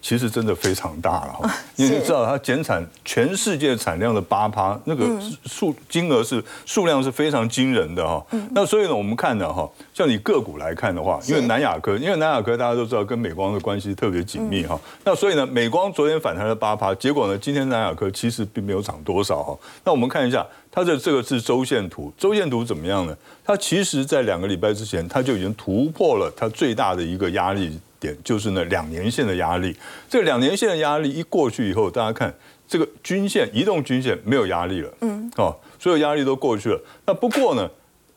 [0.04, 5.08] 其实真的非常大了哈， 因为你知道它减产全世界产量的八趴，那个
[5.46, 8.22] 数金额是数量是非常惊人的哈。
[8.50, 14.78] 那所以呢，我们看呢哈，像你个股来看的话，因为南亚科，因为南亚科大家都知道跟美光的关系特别紧密哈。
[15.04, 19.58] 那所以呢，美光昨天反弹了八趴，结果呢，今天南亚科其实并没有涨多少哈。
[19.84, 23.16] 那我们看一下它的这个是周线图，周线图怎么样呢？
[23.42, 27.80] 它其实在两个礼拜之前，它就已经突破了它最大的一个压力。
[28.00, 29.76] 点就是呢，两年线的压力，
[30.09, 32.35] 这两年线的压力一过去以后，大家看
[32.66, 36.80] 这个均线，移动均线没有压力了，嗯，哦，所有压力都过去了。
[37.07, 37.70] 那不过呢？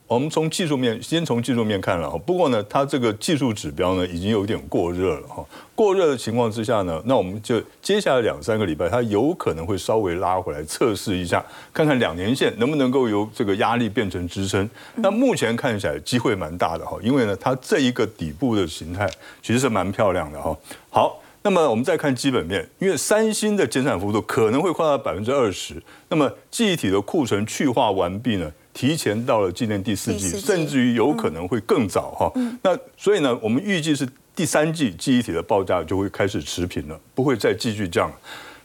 [0.08, 5.46] 我们从技术面先从技术面看了哈，不过呢，它这个技术指标呢已经有点过热了哈。
[5.76, 14.68] 过热的情况之下呢，那我们就接下来两三个礼拜，它有可能会稍微拉回来测试一下，看看两年线能不能够由这个压力变成支撑。
[14.96, 19.10] 那目前看起来机会蛮大的哈，因为呢，它这一个底部的形态
[19.44, 20.58] 其实是蛮漂亮的哈。
[20.90, 28.50] 好，那么我们再看基本面，因为三星的减产幅度可能会扩大百分之二十，那么记忆体的库存去化完毕呢？
[28.78, 32.32] 提前到了今年第四季，甚至于有可能会更早哈。
[32.62, 38.12] 那所以呢，我们预计是第三季记忆体的报价就会开始持平了，不会再继续降。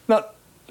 [0.05, 0.23] 那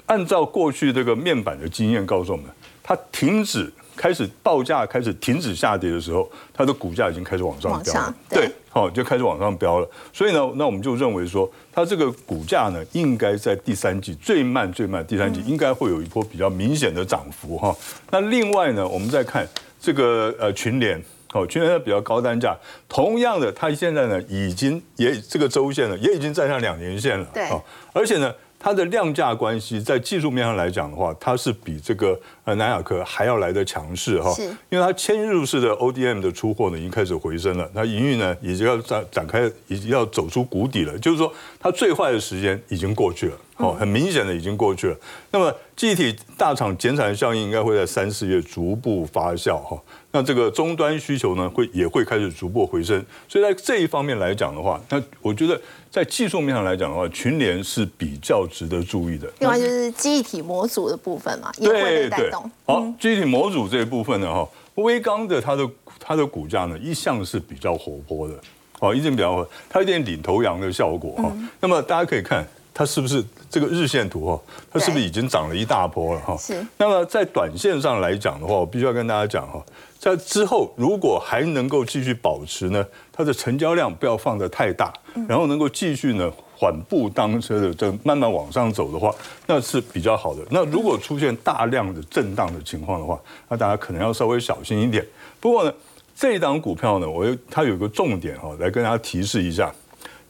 [0.06, 2.46] 按照过去这个面板的经验告诉我们，
[2.84, 3.68] 它停止
[4.02, 8.14] 开始报价开始停止下跌的时候，它的股价已经开始往上飙了。
[8.28, 8.50] 对。
[8.68, 9.88] 好，就开始往上飙了。
[10.12, 17.72] 所以呢，那我们就认为说，它这个股价呢，应该在第三季最慢最慢，第三季应该会有一波比较明显的涨幅哈。
[18.10, 19.46] 那另外呢，我们再看
[19.78, 21.00] 这个呃群联，
[21.32, 22.56] 哦，群联它比较高单价，
[22.88, 27.48] 同样的，它现在呢已经也这个周线了，也已经站上两年线了，对，
[27.92, 28.34] 而且呢。
[28.62, 34.32] 它的量价关系在技术面上来讲的话，它是比这个呃南亚科还要来的强势哈，
[34.70, 44.96] 因为它嵌入式的 ODM 的出货呢已经开始回升了，它营运呢已经要展展开，已经要走出谷底了，就是说它最坏的时间已经过去了，哦，很明显的已经过去了。
[45.32, 49.76] 那么具体大厂减产效应应该会在三四月逐步发酵哈。
[50.12, 59.32] 那这个终端需求呢，会也会开始逐步回升，所以在这一方面来讲的话，那我觉得在技术面上来讲的话，群联是比较值得注意的。
[59.40, 62.50] 另外就是记忆体模组的部分嘛，也会被带动。
[62.66, 68.34] 好，记忆体模组这一部分呢，哈，微刚的它的它的股价呢，一向是比较活泼的，
[68.80, 71.32] 哦，一直比较活，它有点领头羊的效果哈。
[71.58, 72.46] 那么大家可以看。
[72.74, 74.40] 它是不是这个日线图哈？
[74.72, 76.34] 它是不是已经涨了一大波了哈？
[76.38, 76.66] 是。
[76.78, 79.62] 那么在短线上来讲的话，我必须要跟大家讲哈，
[79.98, 84.90] 在之后如果还能够继续保持呢，它的成交量不要放得太大，
[85.28, 89.14] 然后能够继续呢缓步当车的这慢慢往上走的话，
[89.46, 90.40] 那是比较好的。
[90.50, 95.06] 那如果出现大量的震荡的情况的话，那大家可能要稍微小心一点。
[95.38, 95.74] 不过呢，
[96.16, 99.70] 这一档股票呢，我它有一个重点哈，来跟大家提示一下。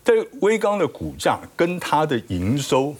[0.04, 2.92] 在微刚的股价跟它的营收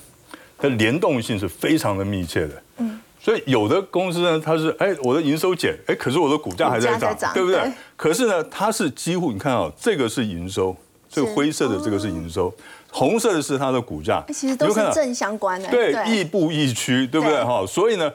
[0.63, 7.61] 的联动性是非常的密切的，嗯，所以有的公司呢，它是哎我的营收减，哎可是我的股价还在涨，对不对？
[7.97, 10.75] 可是呢，它是几乎你看啊，这个是营收，
[11.11, 12.53] 这个灰色的这个是营收，
[12.91, 17.45] 红色的是它的股价，其实都是正相关的，对，亦步亦趋，对不对？
[17.45, 18.11] 哈，所以呢。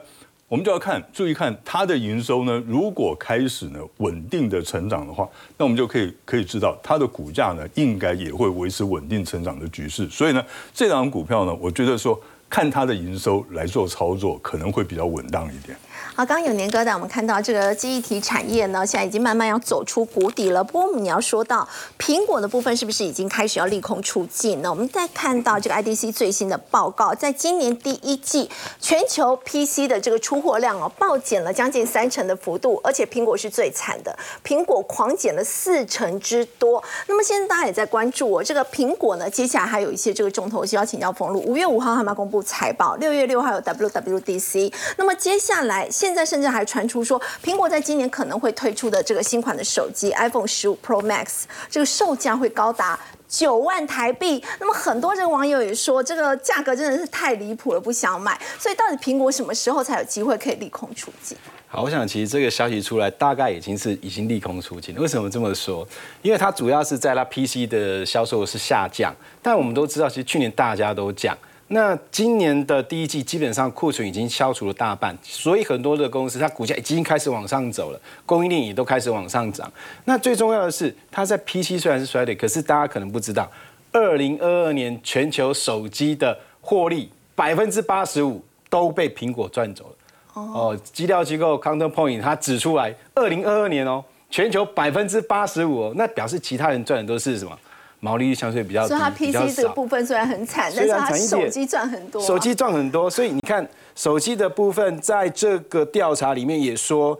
[0.50, 2.62] 我们就要看，注意看它的营收呢。
[2.66, 10.08] 如果开始呢稳定的成长的话，那我们就可以可以知道它的股价呢应该也会维持稳定成长的局势。
[10.08, 12.18] 所以呢，这档股票呢，我觉得说
[12.50, 15.76] 看它的营收来做操作，可能会比较稳当一点。
[16.18, 20.64] 好，刚有年哥带我们看到这个记忆体产业呢，现在已经慢慢要走出谷底了。
[20.64, 24.68] 不过我们你要说到苹果的部分，是不是已经开始要利空出尽呢？
[24.68, 28.50] 我们再看到这个 IDC 最新的报告，在今年第一季
[28.80, 36.82] 全球 PC 的这个出货量哦，暴减了将近三成的幅度，而且苹果是最惨的，苹果狂减了四成之多。
[37.06, 41.40] 那么现在大家也在关注哦，这个苹果呢，接下来还有一些这个重头戏要请教冯路。
[41.46, 44.72] 五月五号他们公布财报，六月六号有 WWDC。
[44.96, 54.42] 那么接下来现现在甚至还传出说，苹果在今年可能会推出的这个新款的手机 iPhone 十五 Pro Max，这个售价会高达九万台币。
[54.58, 58.40] 那么很多这个网友也说，这个价格真的是太离谱了，不想买。
[58.58, 61.36] 所以到底苹果什么时候才有机会可以利空出尽？
[61.66, 64.96] 好，我想其实这个消息出来，大概已经是已经利空出尽。
[64.96, 65.86] 为什么这么说？
[66.22, 71.36] 因为它主要是在它 PC 的销售是下降，但我们都知道，其实去年大家都讲。
[71.70, 79.70] 那今年的第一季基本上库存已经消除了大半，所以很多的公司它股价已经开始往上走了，供应链也都开始往上涨。
[80.06, 83.50] 那最重要的是，它在 PC 虽然是衰退，可是大家可能不知道，
[83.92, 89.94] 二零二二年全球手机的获利百分之八十五都被苹果赚走了。
[90.32, 97.58] 哦，基调机构 Counterpoint 它指出来，二零二二年哦，全球百分之八十五哦，那表示其他人赚的都是什么？
[98.00, 99.74] 毛利率相对比较低，所以它 PC 这个少。
[99.74, 102.26] 部分虽然很惨，但虽是它手机赚很多啊。
[102.26, 107.18] 手机赚很多，所以你看手机的部分，在这个调查里面也说，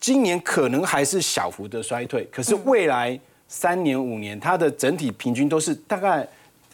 [0.00, 6.26] 今年可能还是小幅的衰退，可是未来三年五年，它的整体平均都是大概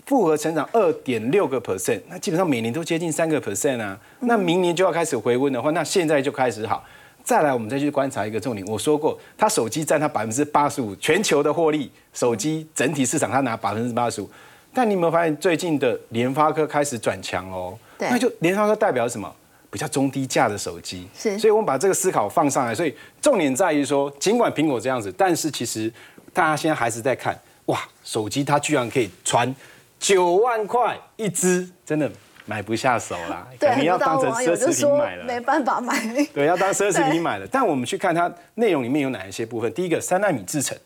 [0.06, 3.98] 复合成长二点六个 percent，那基本上每年都接近三个 percent 啊。
[4.20, 6.84] 那明年就要开始回温的话，那现在就开始好。
[7.24, 8.66] 再来，我们再去观察一个重点。
[8.66, 14.30] 我说过，它手机占它百分之八十五全球的获利，手机整体市场它拿百分之八十五。
[14.74, 17.78] 但你有没有发现最近的联发科开始转强哦？
[17.96, 19.32] 对那就联发科代表什么？
[19.70, 21.08] 比较中低价的手机。
[21.16, 22.74] 是所以我们把这个思考放上来。
[22.74, 25.90] 所以重点在于说，尽管苹果这样子，但是其实
[26.32, 29.52] 大家现在还是在看，哇，手机它居然可以传
[29.98, 32.10] 九万块一支，真的
[32.46, 35.24] 买不下手啦，对，肯定要当成奢侈品买了。
[35.24, 35.98] 没办法买。
[36.34, 37.46] 对，要当奢侈品买了。
[37.50, 39.72] 但我们去看它内容里面有哪一些部分。
[39.72, 40.76] 第一个，三纳米制程，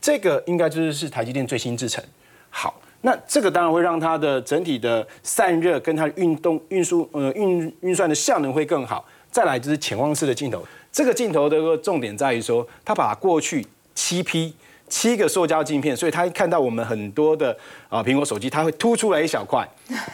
[0.00, 2.04] 这个应该就是是台积电最新制程。
[2.50, 9.04] 好，那这个当然会让它的整体的散热跟它的运动运输呃运运算的效能会更好。
[9.30, 14.54] 再来就是潜望式的镜头，这个镜头的个重点在于说，它把过去七批。
[14.88, 17.56] 七个塑胶镜片，所以它看到我们很多的
[17.88, 19.68] 啊苹果手机，它会凸出来一小块。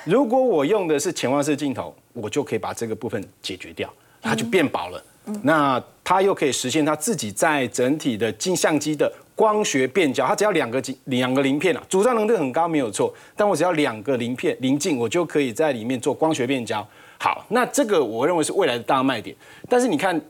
[0.04, 5.02] 如果我用的是潜望式镜头，我就可以把这个部分解决掉，它就变薄了。
[5.42, 16.86] 那它又可以实现它自己在整体的镜相机的光学变焦，它只要两个镜两个鳞片啊，组装能力很高没有错，但我只要两个鳞片鳞镜，我就可以在里面做光学变焦。
[17.18, 19.34] 好，那这个我认为是未来的大卖点。
[19.66, 20.20] 但是你看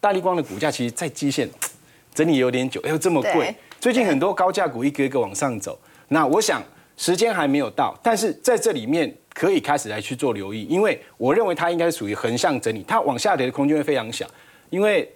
[0.00, 1.48] 大力光的股价，其实在基线
[2.12, 3.54] 整理有点久，哎呦这么贵对。
[3.80, 6.62] 最近很多高价股一个一个往上走，那我想
[6.96, 14.26] 时间还没有到，但是在这里面可以开始来去做留意，因为我认为它应该属于横向整理，它往下跌的空间会非常小，
[14.70, 15.10] 因为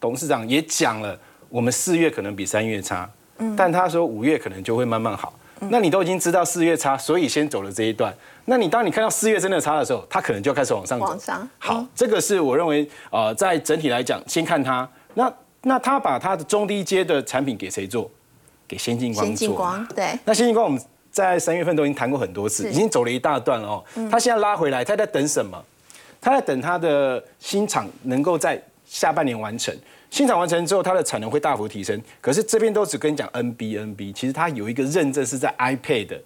[0.00, 3.08] 董事长也讲了，我们四月可能比三月差，
[3.56, 5.32] 但他说五月可能就会慢慢好。
[5.68, 8.12] 那你都已经知道四月差，所以先走了这一段。
[8.46, 11.06] 那你当你看到四月真的差的时候，它可能就开始往上走。
[11.06, 14.88] 往上好，这个是我认为呃，在整体来讲，先看它。
[15.14, 15.32] 那
[15.62, 18.10] 那他把他的中低阶的产品给谁做？
[18.66, 19.56] 给先进光先进做。
[19.56, 23.84] 光对，那先进光我们在三月份都已经谈过很多次，已经走了一大段了哦。
[24.10, 25.62] 他现在拉回来，他在等什么？
[26.20, 29.76] 他在等他的新厂能够在下半年完成。
[30.10, 31.98] 新厂完成之后，它的产能会大幅提升。
[32.20, 36.20] 可是这边都只跟你讲 NB NB，其实它有一个认证是在 iPad。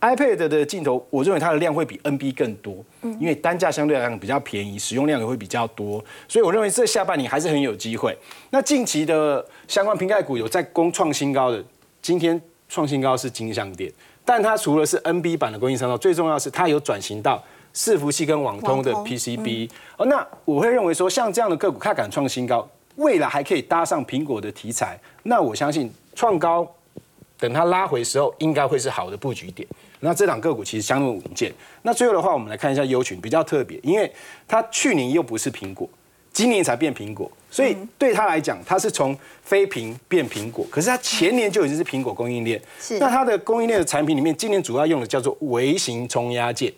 [0.00, 8.16] iPad 的镜头，我认为它的量会比 NB 更多，因为单价相对来讲比较便宜，使用量也会比较多，所以我认为这下半年还是很有机会。
[8.48, 11.62] 那近期的相关瓶盖股有在攻创新高的，
[12.00, 13.92] 今天创新高是金相店，
[14.24, 17.42] 但它除了是 NB 版的供应商最重要是它有转型到
[17.74, 19.70] 伺服器跟网通的 PCB。
[19.98, 26.66] 哦，那我会认为说，像这样的个股，它敢创新高，未来还可以搭上苹果的题材，那我相信创高
[27.38, 29.68] 等它拉回时候，应该会是好的布局点。
[30.00, 31.52] 那这档个股其实相对稳健。
[31.82, 34.10] 那最后的话，我们来看一下优群，比较特别，因为
[34.48, 35.88] 它去年又不是苹果，
[36.32, 40.66] 今年才变苹果，所以对它来讲，它是从非苹变苹果。
[40.70, 42.60] 可是它前年就已经是苹果供应链。
[42.80, 46.72] 是那它的供应链的产品里面，今年主要用的叫做微型冲压件。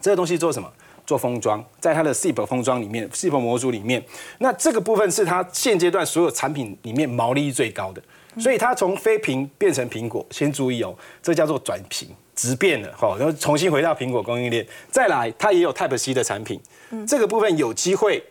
[0.00, 0.70] 这个东西做什么？
[1.06, 4.00] 做封装，在它的 SIP 封装里面，SIP 模组里面，
[4.38, 8.00] 那这个部分是它现阶段所有产品里面毛利率最高的，
[8.38, 12.08] 所以它从非屏变成苹果，先注意哦，这叫做转型，
[12.40, 14.66] 直变了哈，然后重新回到苹果供应链。
[14.90, 16.58] 再来，它也有 Type C 的产品，
[17.06, 18.24] 这个部分有机会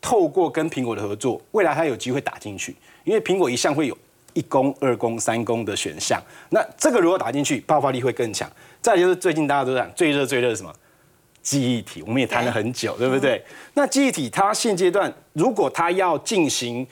[0.00, 3.98] 透过跟苹果的合作，未来它有机会打进去，因为苹果一向会有
[4.32, 8.50] 一攻、二攻、三攻的选项，那这个如果打进去，爆发力会更强。
[8.80, 10.72] 再来就是最近大家都讲最热最热是什么？
[11.42, 13.44] 记忆体，我们也谈了很久，对不对？
[13.74, 16.86] 那记忆体它现阶段如果它要进行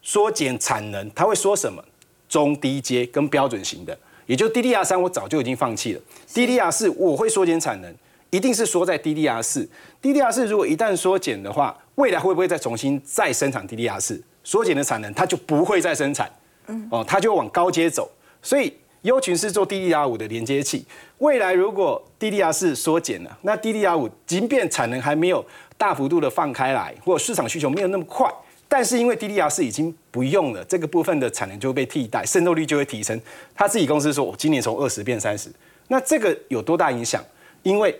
[0.00, 1.84] 缩减产能，它会说什么？
[2.28, 6.00] 中低阶跟标准型的，也就 DDR 三，我早就已经放弃了。
[6.32, 7.92] DDR 四我会缩减产能，
[8.28, 9.66] 一定是缩在 DDR 四。
[10.02, 14.22] DDR 四如果一旦缩减的话，未来会不会再重新再生产 DDR 四？
[14.44, 16.30] 缩减的产能它就不会再生产，
[16.66, 18.10] 嗯哦，它就往高阶走。
[18.42, 20.84] 所以优群是做 DDR 五的连接器，
[21.18, 25.42] 未来如果 DDR 四缩减了，那 DDR 五即便产能还没有
[25.78, 28.30] 大幅度的放开来，或市场需求没有那么快。
[28.68, 33.18] 但是因为 DDR 四已经不用了，这个部分的产能就会被替代，渗透率就会提升。
[33.54, 35.50] 他自己公司说，我今年从二十变三十，
[35.88, 37.24] 那这个有多大影响？
[37.62, 37.98] 因为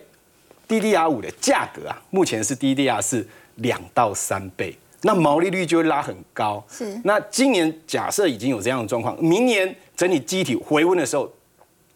[0.67, 6.63] DDR 五的价格啊，目前是 DDR 是两到三倍，那毛利率就会拉很高。
[6.69, 11.31] 是那今年假设已经有这样的状况，明年整体机体回温的时候，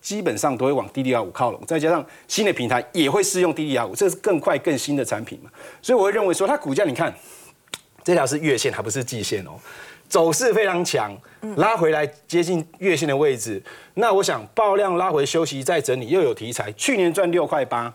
[0.01, 5.51] 基本上都会往 DDR 五靠拢，再加上新的平台也会适用 DDR 五，这是更快更新的产品嘛，
[5.82, 7.13] 所以我会认为说它股价你看
[8.04, 9.51] 这条是月线，还不是季线哦。
[10.10, 11.16] 走势非常强，
[11.56, 13.60] 拉回来接近月线的位置。
[13.95, 16.72] 那我想爆量拉回休息再整理，又有题材。
[16.74, 17.91] 去年赚六块八，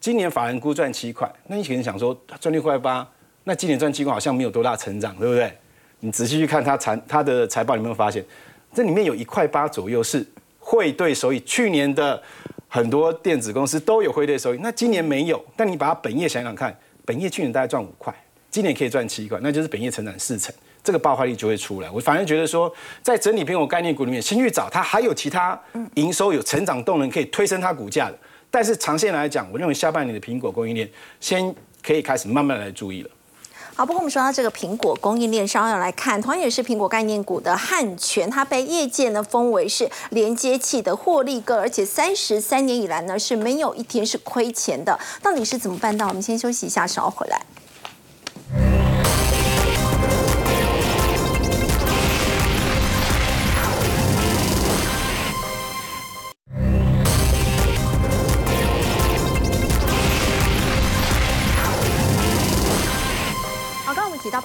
[0.00, 1.30] 今年法人估赚七块。
[1.48, 3.06] 那你可能想说赚六块八，
[3.44, 5.52] 那今年赚七块好像没有多大成长，对不对？
[6.00, 8.24] 你仔细去看它财它的财报，有没有发现
[8.72, 10.24] 这里面有一块八左右是
[10.58, 11.40] 汇兑收益？
[11.40, 12.22] 去年的
[12.68, 15.44] 很多电子公司都有汇兑收益，那今年没有。
[15.54, 18.14] 但你把它本业想想看，本业去年大概赚五块，
[18.50, 20.54] 今年可以赚七块，那就是本业成长四成。
[20.82, 21.90] 这个爆发力就会出来。
[21.90, 22.72] 我反而觉得说，
[23.02, 25.58] 在整体苹果概念股里面，先去找它还有其他
[25.94, 28.18] 营收有成长动能可以推升它股价的。
[28.50, 30.88] 但是长线来讲，我认为下半年的苹果供应链
[31.20, 33.10] 先可以开始慢慢来注意了。
[33.74, 44.98] 好，不过我们说到这个苹果供应链，稍后要来看，同样也是苹果概念股的汉权，它被业界呢封为是连接器的获利哥，而且三十三年以来呢是没有一天是亏钱的。
[45.22, 46.08] 到底是怎么办到？
[46.08, 47.40] 我们先休息一下，稍后回来。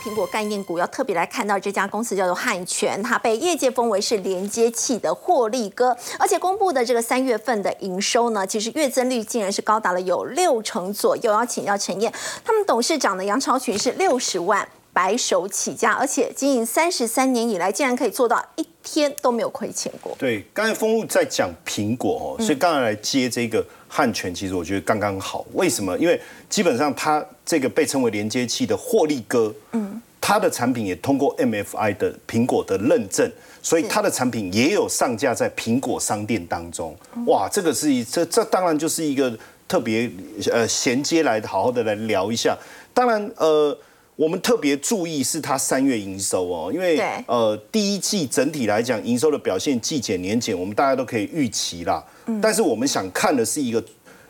[0.04, 11.32] 苹果概念股，要特别来看到这家公司叫做汉权，它被业界封为是连接器的获利哥，而且公布的这个三月份的营收呢，其实月增率竟然是高达了有六成左右。
[11.32, 12.12] 要请教陈燕，
[12.44, 20.14] 他们董事长的杨朝群是六十万白手起家，而且经营三十三年以来，竟然可以做到一天都没有亏钱过。
[20.20, 23.66] 对，刚才丰富在讲苹果哦，所以刚才来接这个
[23.96, 25.46] 汉权，其实我觉得刚刚好。
[25.54, 25.96] 为什么？
[26.00, 26.20] 因为
[26.50, 33.32] 基本上它这个被称为连接器的获利哥，嗯，它的产品也通过 MFI 的苹果的认证，
[33.62, 36.98] 所以它的产品也有上架在苹果商店当中。
[37.28, 39.38] 哇，这个是一这这当然就是一个
[39.68, 40.10] 特别
[40.52, 42.58] 呃衔接来好好的来聊一下。
[42.96, 43.78] 当然呃。
[44.16, 52.04] 我们特别注意是它三月营收哦，因为呃第一季整体来讲营收的表现季减年减，我们大家都可以预期啦。
[52.28, 52.40] 嗯。
[52.40, 53.84] 但是我们想看的是一个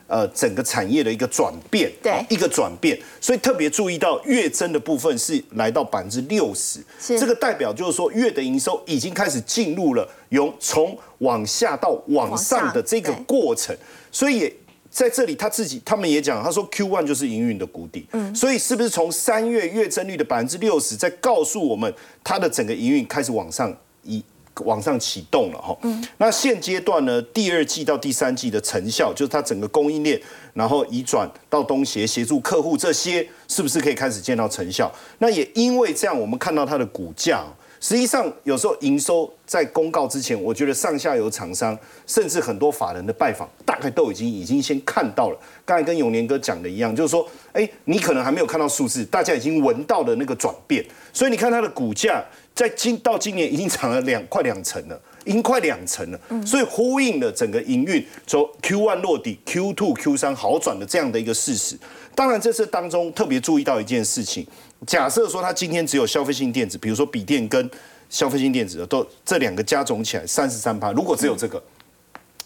[0.07, 2.97] 呃整个产业的一个转变，对，一个转变。
[3.19, 13.75] 所以特别注意到月增的部分是来到百分之六十，这个代表就是说月的营收已经开始进入了由从往下到往上的这个过程，
[14.11, 14.53] 所以也。
[14.93, 21.91] 在这里，他自己他们也讲，他说 Q one 就是营运的谷底，嗯，所以是不是从三月月增率的百分之六十，在告诉我们
[22.23, 24.23] 它的整个营运开始往上一
[24.63, 30.21] 往上启动了哈，嗯，那现阶段呢，第二季到第三季的成效，就是它整个供应链，
[30.53, 34.93] 然后移转到东协协助客户这些，是不是可以开始见到成效？
[35.17, 37.43] 那也因为这样，我们看到它的股价。
[37.83, 41.77] 实际上，有时候营收在公告之前，我觉得上下游厂商，
[42.07, 45.37] 甚至很多法人的拜访，大概都已经已经先看到了。
[45.65, 50.81] 刚才跟永年哥讲的一样，就是说，哎，你可能还没有看到数字，大家已经闻到了那个转变。
[51.11, 52.23] 所以你看它的股价，
[52.55, 56.17] 在今到今年已经涨了两快两成了，已经快两成了。
[56.45, 61.77] 所以呼应了整个营运从 Q one 落底，Q two、Q 三好转的这样的一个事实。
[62.15, 64.47] 当然，这次当中特别注意到一件事情。
[64.85, 67.69] 假设说它今天只有消费性电子，比如说笔电跟
[68.09, 71.61] 消费性电子的都这两个加总起来三十三趴，如果只有这个，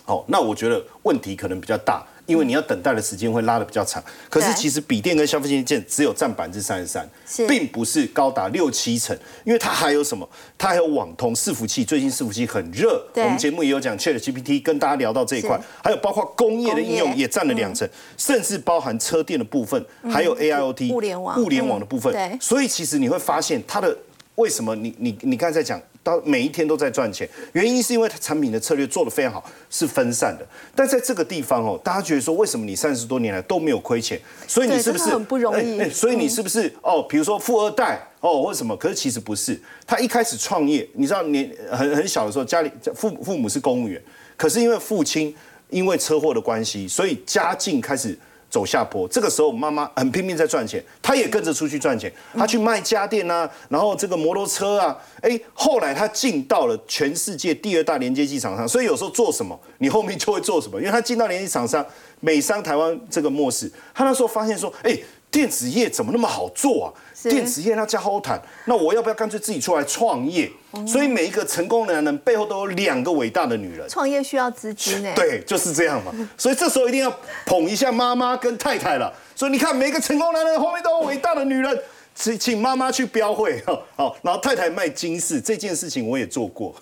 [0.06, 4.04] 哦，那我觉得问题可能比较大，因为你要等待的时间会拉的比较长。
[4.30, 7.10] 可是其实笔电跟消费性电子只有占百分之三十三，
[7.48, 10.30] 并不是高达六七成，因为它还有什么？
[10.56, 22.38] 它还有网通伺服器，最近伺服器很热，我们节目也有讲 Chat GPT，跟大家聊到这一块，还有包括工业的应用也占了两成，甚至包含车电的部分，还有 AIoT 物联网物联网的部分。
[22.40, 23.98] 所以其实你会发现它的。
[24.38, 27.28] 为什么你你你刚才在讲到每一天都在赚钱？
[27.52, 30.48] 原因是因为它产品的策略做得非常好，是分散的。
[30.74, 34.18] 但在这个地方哦，大家觉得说，为什么你三十多年来都没有亏钱？
[34.48, 35.90] 所以你是不是很不容易？
[35.90, 37.04] 所以你是不是哦？
[37.04, 38.74] 比如说富二代哦，或者什么？
[38.78, 39.60] 可是其实不是。
[39.86, 44.02] 他一开始创业，你知道年很很小的时候，家里父父母是公务员，
[44.38, 45.36] 可是因为父亲
[45.70, 48.18] 因为车祸的关系，所以家境开始。
[48.50, 52.12] 走下坡，这个时候妈妈很拼命在赚钱，她也跟着出去赚钱。
[52.34, 58.68] 她去卖家电啊，然后这个摩托车啊，哎，后来她进到了全世界第二大连接器厂商。
[58.68, 60.80] 所以有时候做什么，你后面就会做什么。
[60.80, 61.86] 因为她进到连接厂商，
[62.20, 64.98] 美商台湾这个末世，她那时候发现说，哎，
[65.30, 66.88] 电子业怎么那么好做啊？
[67.30, 70.52] 电子业那加好谈，那我要不要干脆自己出来创业？
[70.86, 73.88] 所以每一个成功的男人背后都有两个伟大的女人。
[73.90, 75.12] 创业需要资金呢？
[75.16, 76.12] 对，就是这样嘛。
[76.38, 77.12] 所以这时候一定要
[77.46, 79.12] 捧一下妈妈跟太太了。
[79.36, 81.80] 所以你看，每个成功男人后面都有伟大的女人。
[82.20, 83.64] 请请妈妈去标会，
[83.96, 86.74] 好，然后太太卖金饰这件事情我也做过，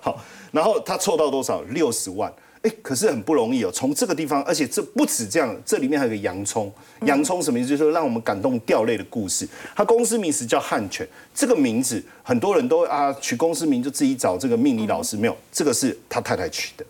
[0.00, 0.18] 好，
[0.52, 1.60] 然后他凑到多少？
[1.68, 2.32] 六十万。
[2.62, 3.70] 哎，可是很不容易哦。
[3.72, 6.70] 从这个地方，而且这不止这样，这里面还有个洋葱。
[7.06, 7.68] 洋葱什么意思？
[7.68, 9.48] 就是说让我们感动掉泪的故事。
[9.74, 16.84] 他公司名字叫汉泉，这个名字很多人都啊取公司名就自己找这个命理老师没有，这个是他太太取的。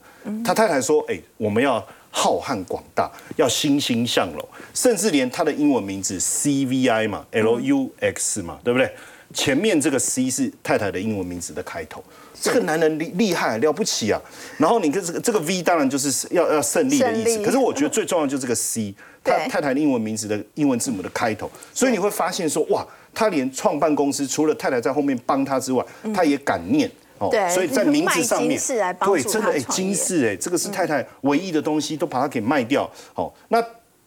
[0.45, 8.93] 他太太说：“哎，我们要浩瀚广大，要欣欣向荣，甚至连他的英文名字 C V I 嘛，L U X 嘛，对不对？
[9.33, 12.03] 前面这个 C 是太太的英文名字的开头。”
[12.43, 14.19] 这个男人厉厉害了不起啊！
[14.57, 17.43] 然后你跟这个这个 V 当然就是要要胜利的意思。
[17.45, 21.51] 可是我觉得最重要就是这个 C， 他太太的英文名字的英文字母的开头。
[21.75, 27.29] 所以你会发现说，哇，他连创办公司除了太太在后面帮他之外，他也敢念哦。
[27.53, 28.59] 所以在名字上面，
[29.05, 32.91] 对，真的哎，金饰哎，这个是太太唯一的东西，都把它给卖掉。
[33.15, 33.63] 哦，那。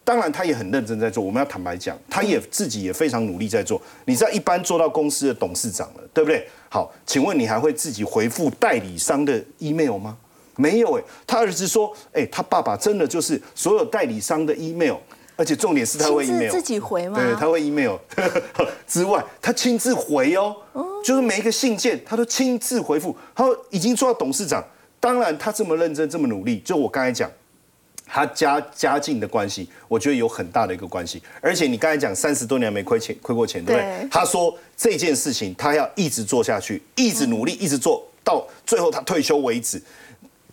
[0.05, 1.23] 当然，他也很认真在做。
[1.23, 3.81] 我们要坦白讲，他也自己也非常努力在做。
[4.05, 6.45] 你知道，一般做到公司的董事长了，对不对？
[6.69, 10.17] 好，请问你还会自己回复代理商的 email 吗？
[10.57, 14.97] 没有哎，他儿子说，哎，他爸爸真的就是所有代理商的 email，
[15.37, 17.17] 而且重点是他会 email 自己回吗？
[17.17, 17.95] 对，他会 email
[18.85, 20.55] 之外，他亲自回哦，
[21.03, 23.15] 就是每一个信件他都亲自回复。
[23.33, 24.63] 他说已经做到董事长，
[24.99, 27.31] 当然他这么认真这么努力，就我刚才讲。
[28.13, 31.19] 他家家境的关系，我觉得有很大的一个关系。
[31.41, 34.07] 而且你刚才讲三十多年没亏钱，亏过钱，对不对？
[34.11, 39.81] 他说这件事情他要一直做下去，一直努力，一直做到最后他退休为止，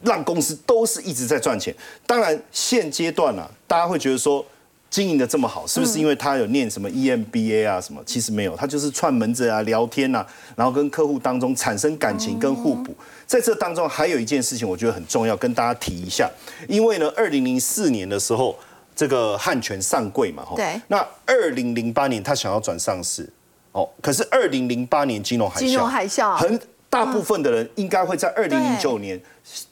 [0.02, 1.74] 让公司都是一直在赚钱。
[2.06, 4.42] 当然现阶段啊，大家会觉得说。
[4.90, 8.02] 经营的这么好，是不是因为他有念什么 EMBA 啊什么？
[8.04, 10.26] 其实没有，他就是串门子啊、聊天啊，
[10.56, 12.92] 然后跟客户当中产生感情跟互补。
[13.24, 16.28] 在这当中还有一件事情，我觉得很重要，跟大家提一下。
[16.68, 18.58] 因为呢，二零零四年的时候，
[18.96, 20.80] 这个汉泉上柜嘛，对。
[20.88, 23.32] 那二零零八年他想要转上市，
[23.70, 26.60] 哦，可是二零零八年金融海啸，金融海啸很。
[26.90, 29.18] 大部分的人应该会在二零零九年，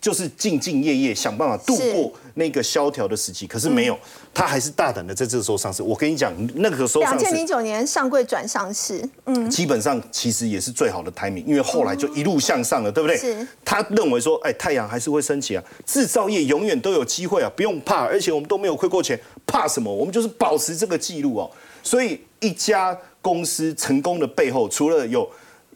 [0.00, 3.44] 就是兢兢业业想办法度过那个萧条的时期。
[3.44, 3.98] 可是没有，
[4.32, 5.82] 他还是大胆的在这个时候上市。
[5.82, 13.16] 我跟你讲，那个时候两千零九年上柜转上市，嗯，基本上其实也是最好的 timing，因为后来就一路向上了，对不对？
[13.16, 13.44] 是。
[13.64, 19.92] 他认为说，哎，太阳还是会升起啊，制造业永远都有机会啊，不用怕，而且我们都没有亏过钱，怕什么？
[19.92, 21.50] 我们就是保持这个记录哦。
[21.82, 25.28] 所以一家公司成功的背后，除了有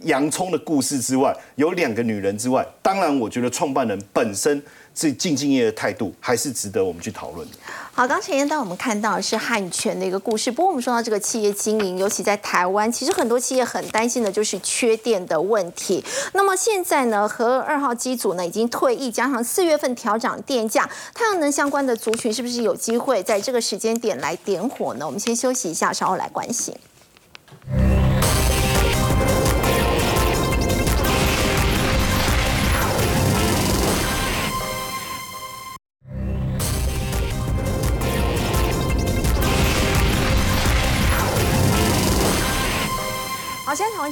[0.05, 4.63] 洋葱的故事之外，有两个女人之外，当然，我觉得创办人本身
[4.95, 7.47] 这兢兢业的态度还是值得我们去讨论。
[7.95, 16.03] 好，刚才当我们看到的是汉泉的一个故事，不过我们说到这个企业经营，尤其在台湾，其实很多企业很担心的就是缺电的问题。
[16.33, 25.07] 那么现在呢，和二号机组呢已经退役，加上四月份调涨电价，太阳能相关的族群是不是有机会在这个时间点来点火呢？
[25.07, 26.75] 我们先休息一下，稍后来关心。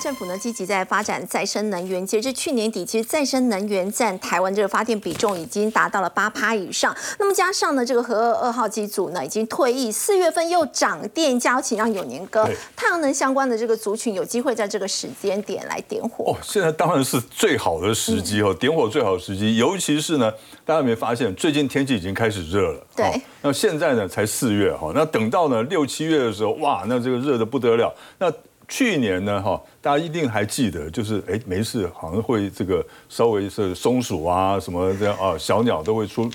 [0.00, 6.96] 政府呢积极在发展再生能源，截至去年底，其实再生能源占台湾这个发电比重已经达到了八趴以上。
[7.18, 16.32] 那么加上呢，这个核二二号机组呢已经退役，四月份又涨电价，请让永年哥太阳能相关的这个族群有机会在这个时间点来点火。
[16.32, 20.32] 哦，现在当然是最好的时机哦，点火最好的时机，尤其是呢，
[20.64, 22.86] 大家有没有发现最近天气已经开始热了？
[22.96, 23.20] 对。
[23.42, 27.94] 那现在呢才四月哈，那等到呢六七月的时候，哇，那这个热的不得了。
[28.18, 28.32] 那
[28.70, 36.30] 去年呢，哈，大家一定还记得，就是哎，没事，好像会这个稍微是松鼠啊，什么这样啊，小鸟都会出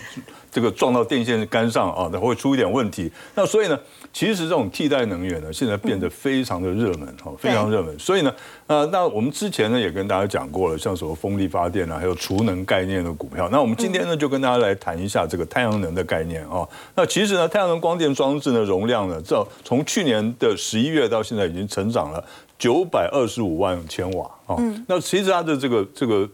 [0.55, 3.11] 这个撞到电线杆上啊，那会出一点问题。
[3.35, 3.77] 那所以呢？
[4.13, 7.99] 其实这种替代能源呢，现在变得非常的热门哈，非常热门。
[7.99, 8.33] 所以呢，
[8.65, 13.49] 呃，那我们之前呢也跟大家讲过了，像什么风力发电啊，还有储能概念的股票。
[13.51, 16.65] 那我们今天呢就跟大家来谈一下这个太阳能的概念啊。
[16.95, 22.23] 那其实呢，太阳能光电装置呢容量呢，这从去年的十一月到现在已经成长了
[22.57, 24.55] 九百二十五万千瓦啊。
[24.87, 26.25] 那其实它的这个这个。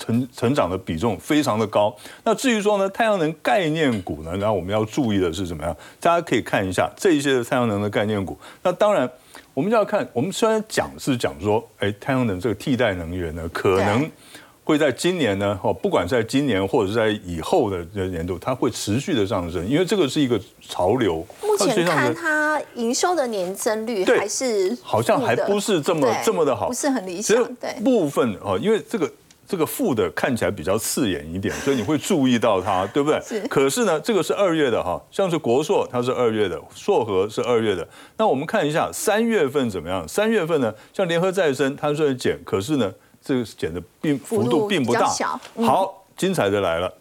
[0.00, 1.94] 成成长的比重非常的高。
[2.24, 5.76] 那至于说呢，太阳能概念股呢，然后我们要注意的是怎么样？
[6.00, 8.36] 大家可以看一下这一些的太阳能的概念股。
[8.62, 9.08] 那当然，
[9.54, 14.10] 我们就要看，我们虽然讲是讲说，哎，太阳能这个替代能源呢，可能。
[14.62, 21.26] 会在今年呢，哦，不管在今年或者是在以后的这年度，它会持续的上升，因为这个是一个潮流。
[21.42, 27.52] 目前看它营收的年增率对还是好像还不是这么这么的好，不是很理想。
[27.56, 29.10] 对，部分哦，因为这个
[29.50, 33.20] 这个负的看起来比较刺眼一点， 所以你会注意到它，对不对？
[33.20, 37.86] 是可是呢，这个是二月的哈，像是国硕它是二月的，硕和是二月的。
[38.16, 40.06] 那我们看一下三月份怎么样？
[40.06, 45.08] 三月份呢，像联合再生它虽然减，可是呢，这个减的并幅幅度度并不大
[45.66, 46.94] 好，精彩的来了，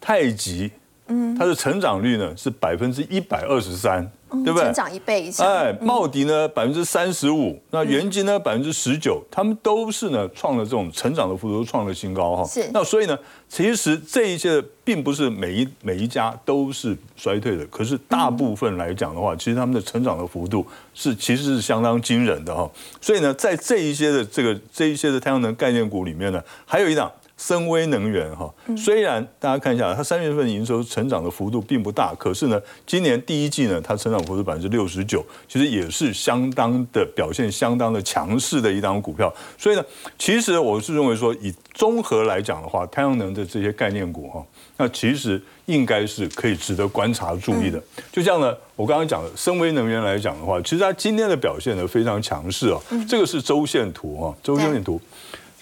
[0.00, 0.72] 太极。
[1.06, 4.10] 嗯，它的成长率呢是百分之一百二十三，
[4.42, 4.62] 对不对？
[4.64, 5.46] 成长一倍以上。
[5.46, 12.44] 哎，茂迪呢百分之三十五，那元金呢百分之十九，他们都是呢创了这种成长的幅度都创了新高哈。
[12.46, 13.18] 是那所以呢，
[13.50, 22.70] 其实这一些并不是每一每一家都是衰退的，可是大部分来讲的话，其实他们的成长的幅度是其实是相当惊人的哈。
[23.02, 27.12] 所以呢，在这一些的这个这一些的太阳能概念股里面呢，还有一档。
[27.36, 39.32] 深威能源哈，虽然大家看一下，它三月份营收成长的幅度并不大，可是呢，今年第一季呢，它成长幅度百分之六十九，其实也是相当的表现相当的强势的一档股票。
[39.58, 39.84] 所以呢，
[40.16, 47.82] 其实我是认为说，以综合来讲的话，太阳能的这些概念股哈，那其实应该是可以值得观察注意的。
[48.12, 55.00] 就像呢，我刚刚讲的深威能源来讲的话，其实它今天的表现呢非常强势哦，这个是周线图哈，周线图。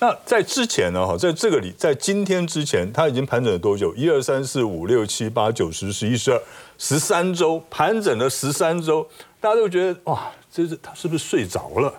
[0.03, 3.95] 那在之前呢，哈，在这个里，在今天之前，它已经盘整了多久？
[3.95, 6.43] 一二三四五六七八九十十一十二
[6.77, 9.09] 十三周，盘整了十三周，
[9.41, 11.95] 大家都觉得哇，这是他是不是睡着了？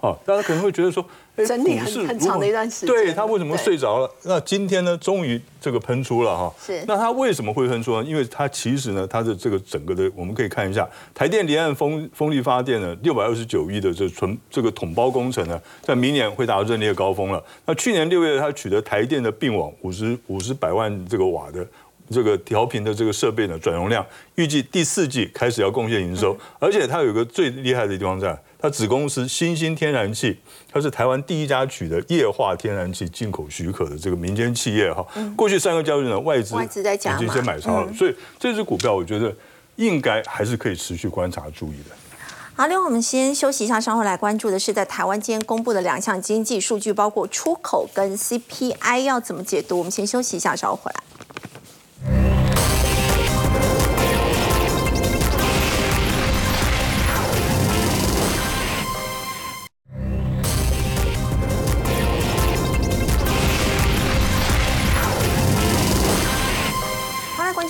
[0.00, 4.08] 哦，大家可能会觉得说，哎整理很很长的一段时间对他为什么睡着了？
[4.22, 6.54] 那今天呢，终于这个喷出了哈。
[6.64, 8.08] 是那他为什么会喷出呢？
[8.08, 17.42] 因为它其实呢，它的这个整个的，我们可以看一下，台电离岸风风力发电呢，六百二十九亿的这纯这个统包工程呢，在明年会达到阵列高峰了。
[17.66, 21.66] 那去年六月，它取得台电的并网五十五十百万这个瓦的。
[22.10, 24.02] 这个调频的这个设备呢，转容量
[24.36, 30.36] 预计第四季开始要贡献营收，而且它有一个最厉害的地方在，它子公司新兴天然气，
[30.72, 35.06] 它是台湾第一家取得液化天然气进口许可的这个民间企业哈。
[35.36, 39.32] 过去三个交易日呢，外资外资在加码已经先买超了，所以这只股票我觉得
[39.76, 41.94] 应该还是可以持续观察注意的。
[42.56, 49.78] 好，另外我们先休息一下，稍后来关注的是在台湾今天公布的两项经济数据，包括出口跟 CPI 要怎么解读？
[49.78, 52.37] 我们先休息一下，稍后回来。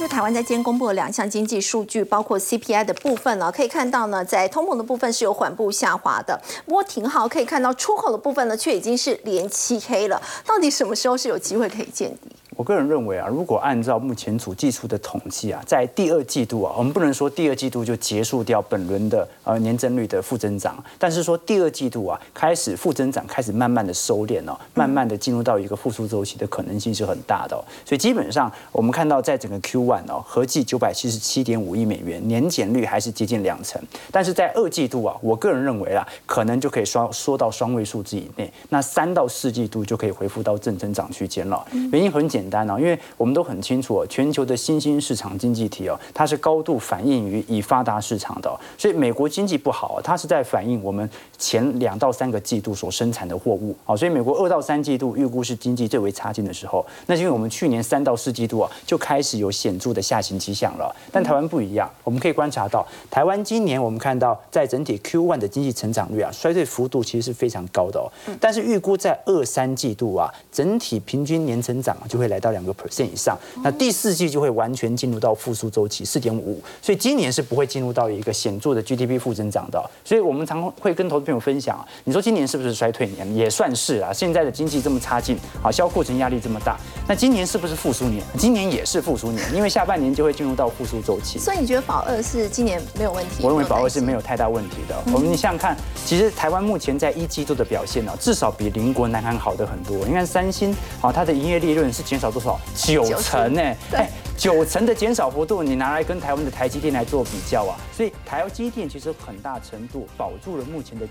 [0.08, 10.20] 台湾在今天公布了两项经济数据，包括 CPI 的部分呢，可以看到呢，在通膨的部分是有缓步下滑的，不过挺好，可以看到出口的部分呢，却已经是连七 K 了。
[10.44, 12.34] 到底什么时候是有机会可以见底？
[12.58, 27.62] 我个人认为啊，如果按照目前主计处的统计啊，在第二季度啊，我们不能说第二季度就结束掉本轮的呃年增率的负增长，但是说第二季度啊开始负增长，开始慢慢的收敛哦，慢慢的进入到一个复苏周期的可能性是很大的、哦。
[27.86, 33.80] 所以基本上我们看到在整个 Q one 哦，合计九百七十七点五亿美元，年减率还是接近两成，
[34.10, 41.64] 但是在二季度啊，我个人认为啊，可能就可以双缩到双位数字以内，那三到四季度就可以恢复到正增长区间了。
[41.92, 83.34] 原因很简单单哦，因为我们都很清楚哦，全球的新兴市场经济体哦，它是高度反映于已发达市场的、所以美国经济不好、哦，它是在反映我们前两到三个季度所生产的货物啊、哦，所以美国二到三季度预估是经济最为差劲的时候，那是因为我们去年三到四季度啊就开始有显著的下行迹象了，但台湾不一样，我们可以观察到，台湾今年我们看到在整体 Q one 的经济成长率啊，衰退幅度其实是非常高的哦，但是预估在二三季度啊，整体平均年成长就会来到两个 percent 以上，那第四季就会完全进入到复苏周期四点五，所以今年是不会进入到一个显著的 GDP 负增长的哦，所以我们常会跟投资朋友分享，你说今年是不是衰退年？
[83.34, 86.76] 也算是啊，现在的经济这么差劲，啊，销库存压力这么大，
[87.06, 88.22] 那今年是不是复苏年？
[88.36, 91.38] 今年也是复苏年，因为下半年就会进入到复苏周期。
[91.38, 93.42] 所以你觉得保二是今年没有问题？
[93.42, 95.00] 我认为保二是没有有太大问题的。
[95.12, 100.04] 我们你想想看，其实台湾目前在一季度的表现呢，至少比邻国南韩好的很多。
[100.04, 102.60] 你看三星啊，它的营业利润是减少多少？
[102.74, 103.62] 九成呢？
[103.92, 111.06] 哎，九成的减少幅度，你拿来跟台湾的台积电来做比较啊，所以台积电其实很大程度保住了目前的。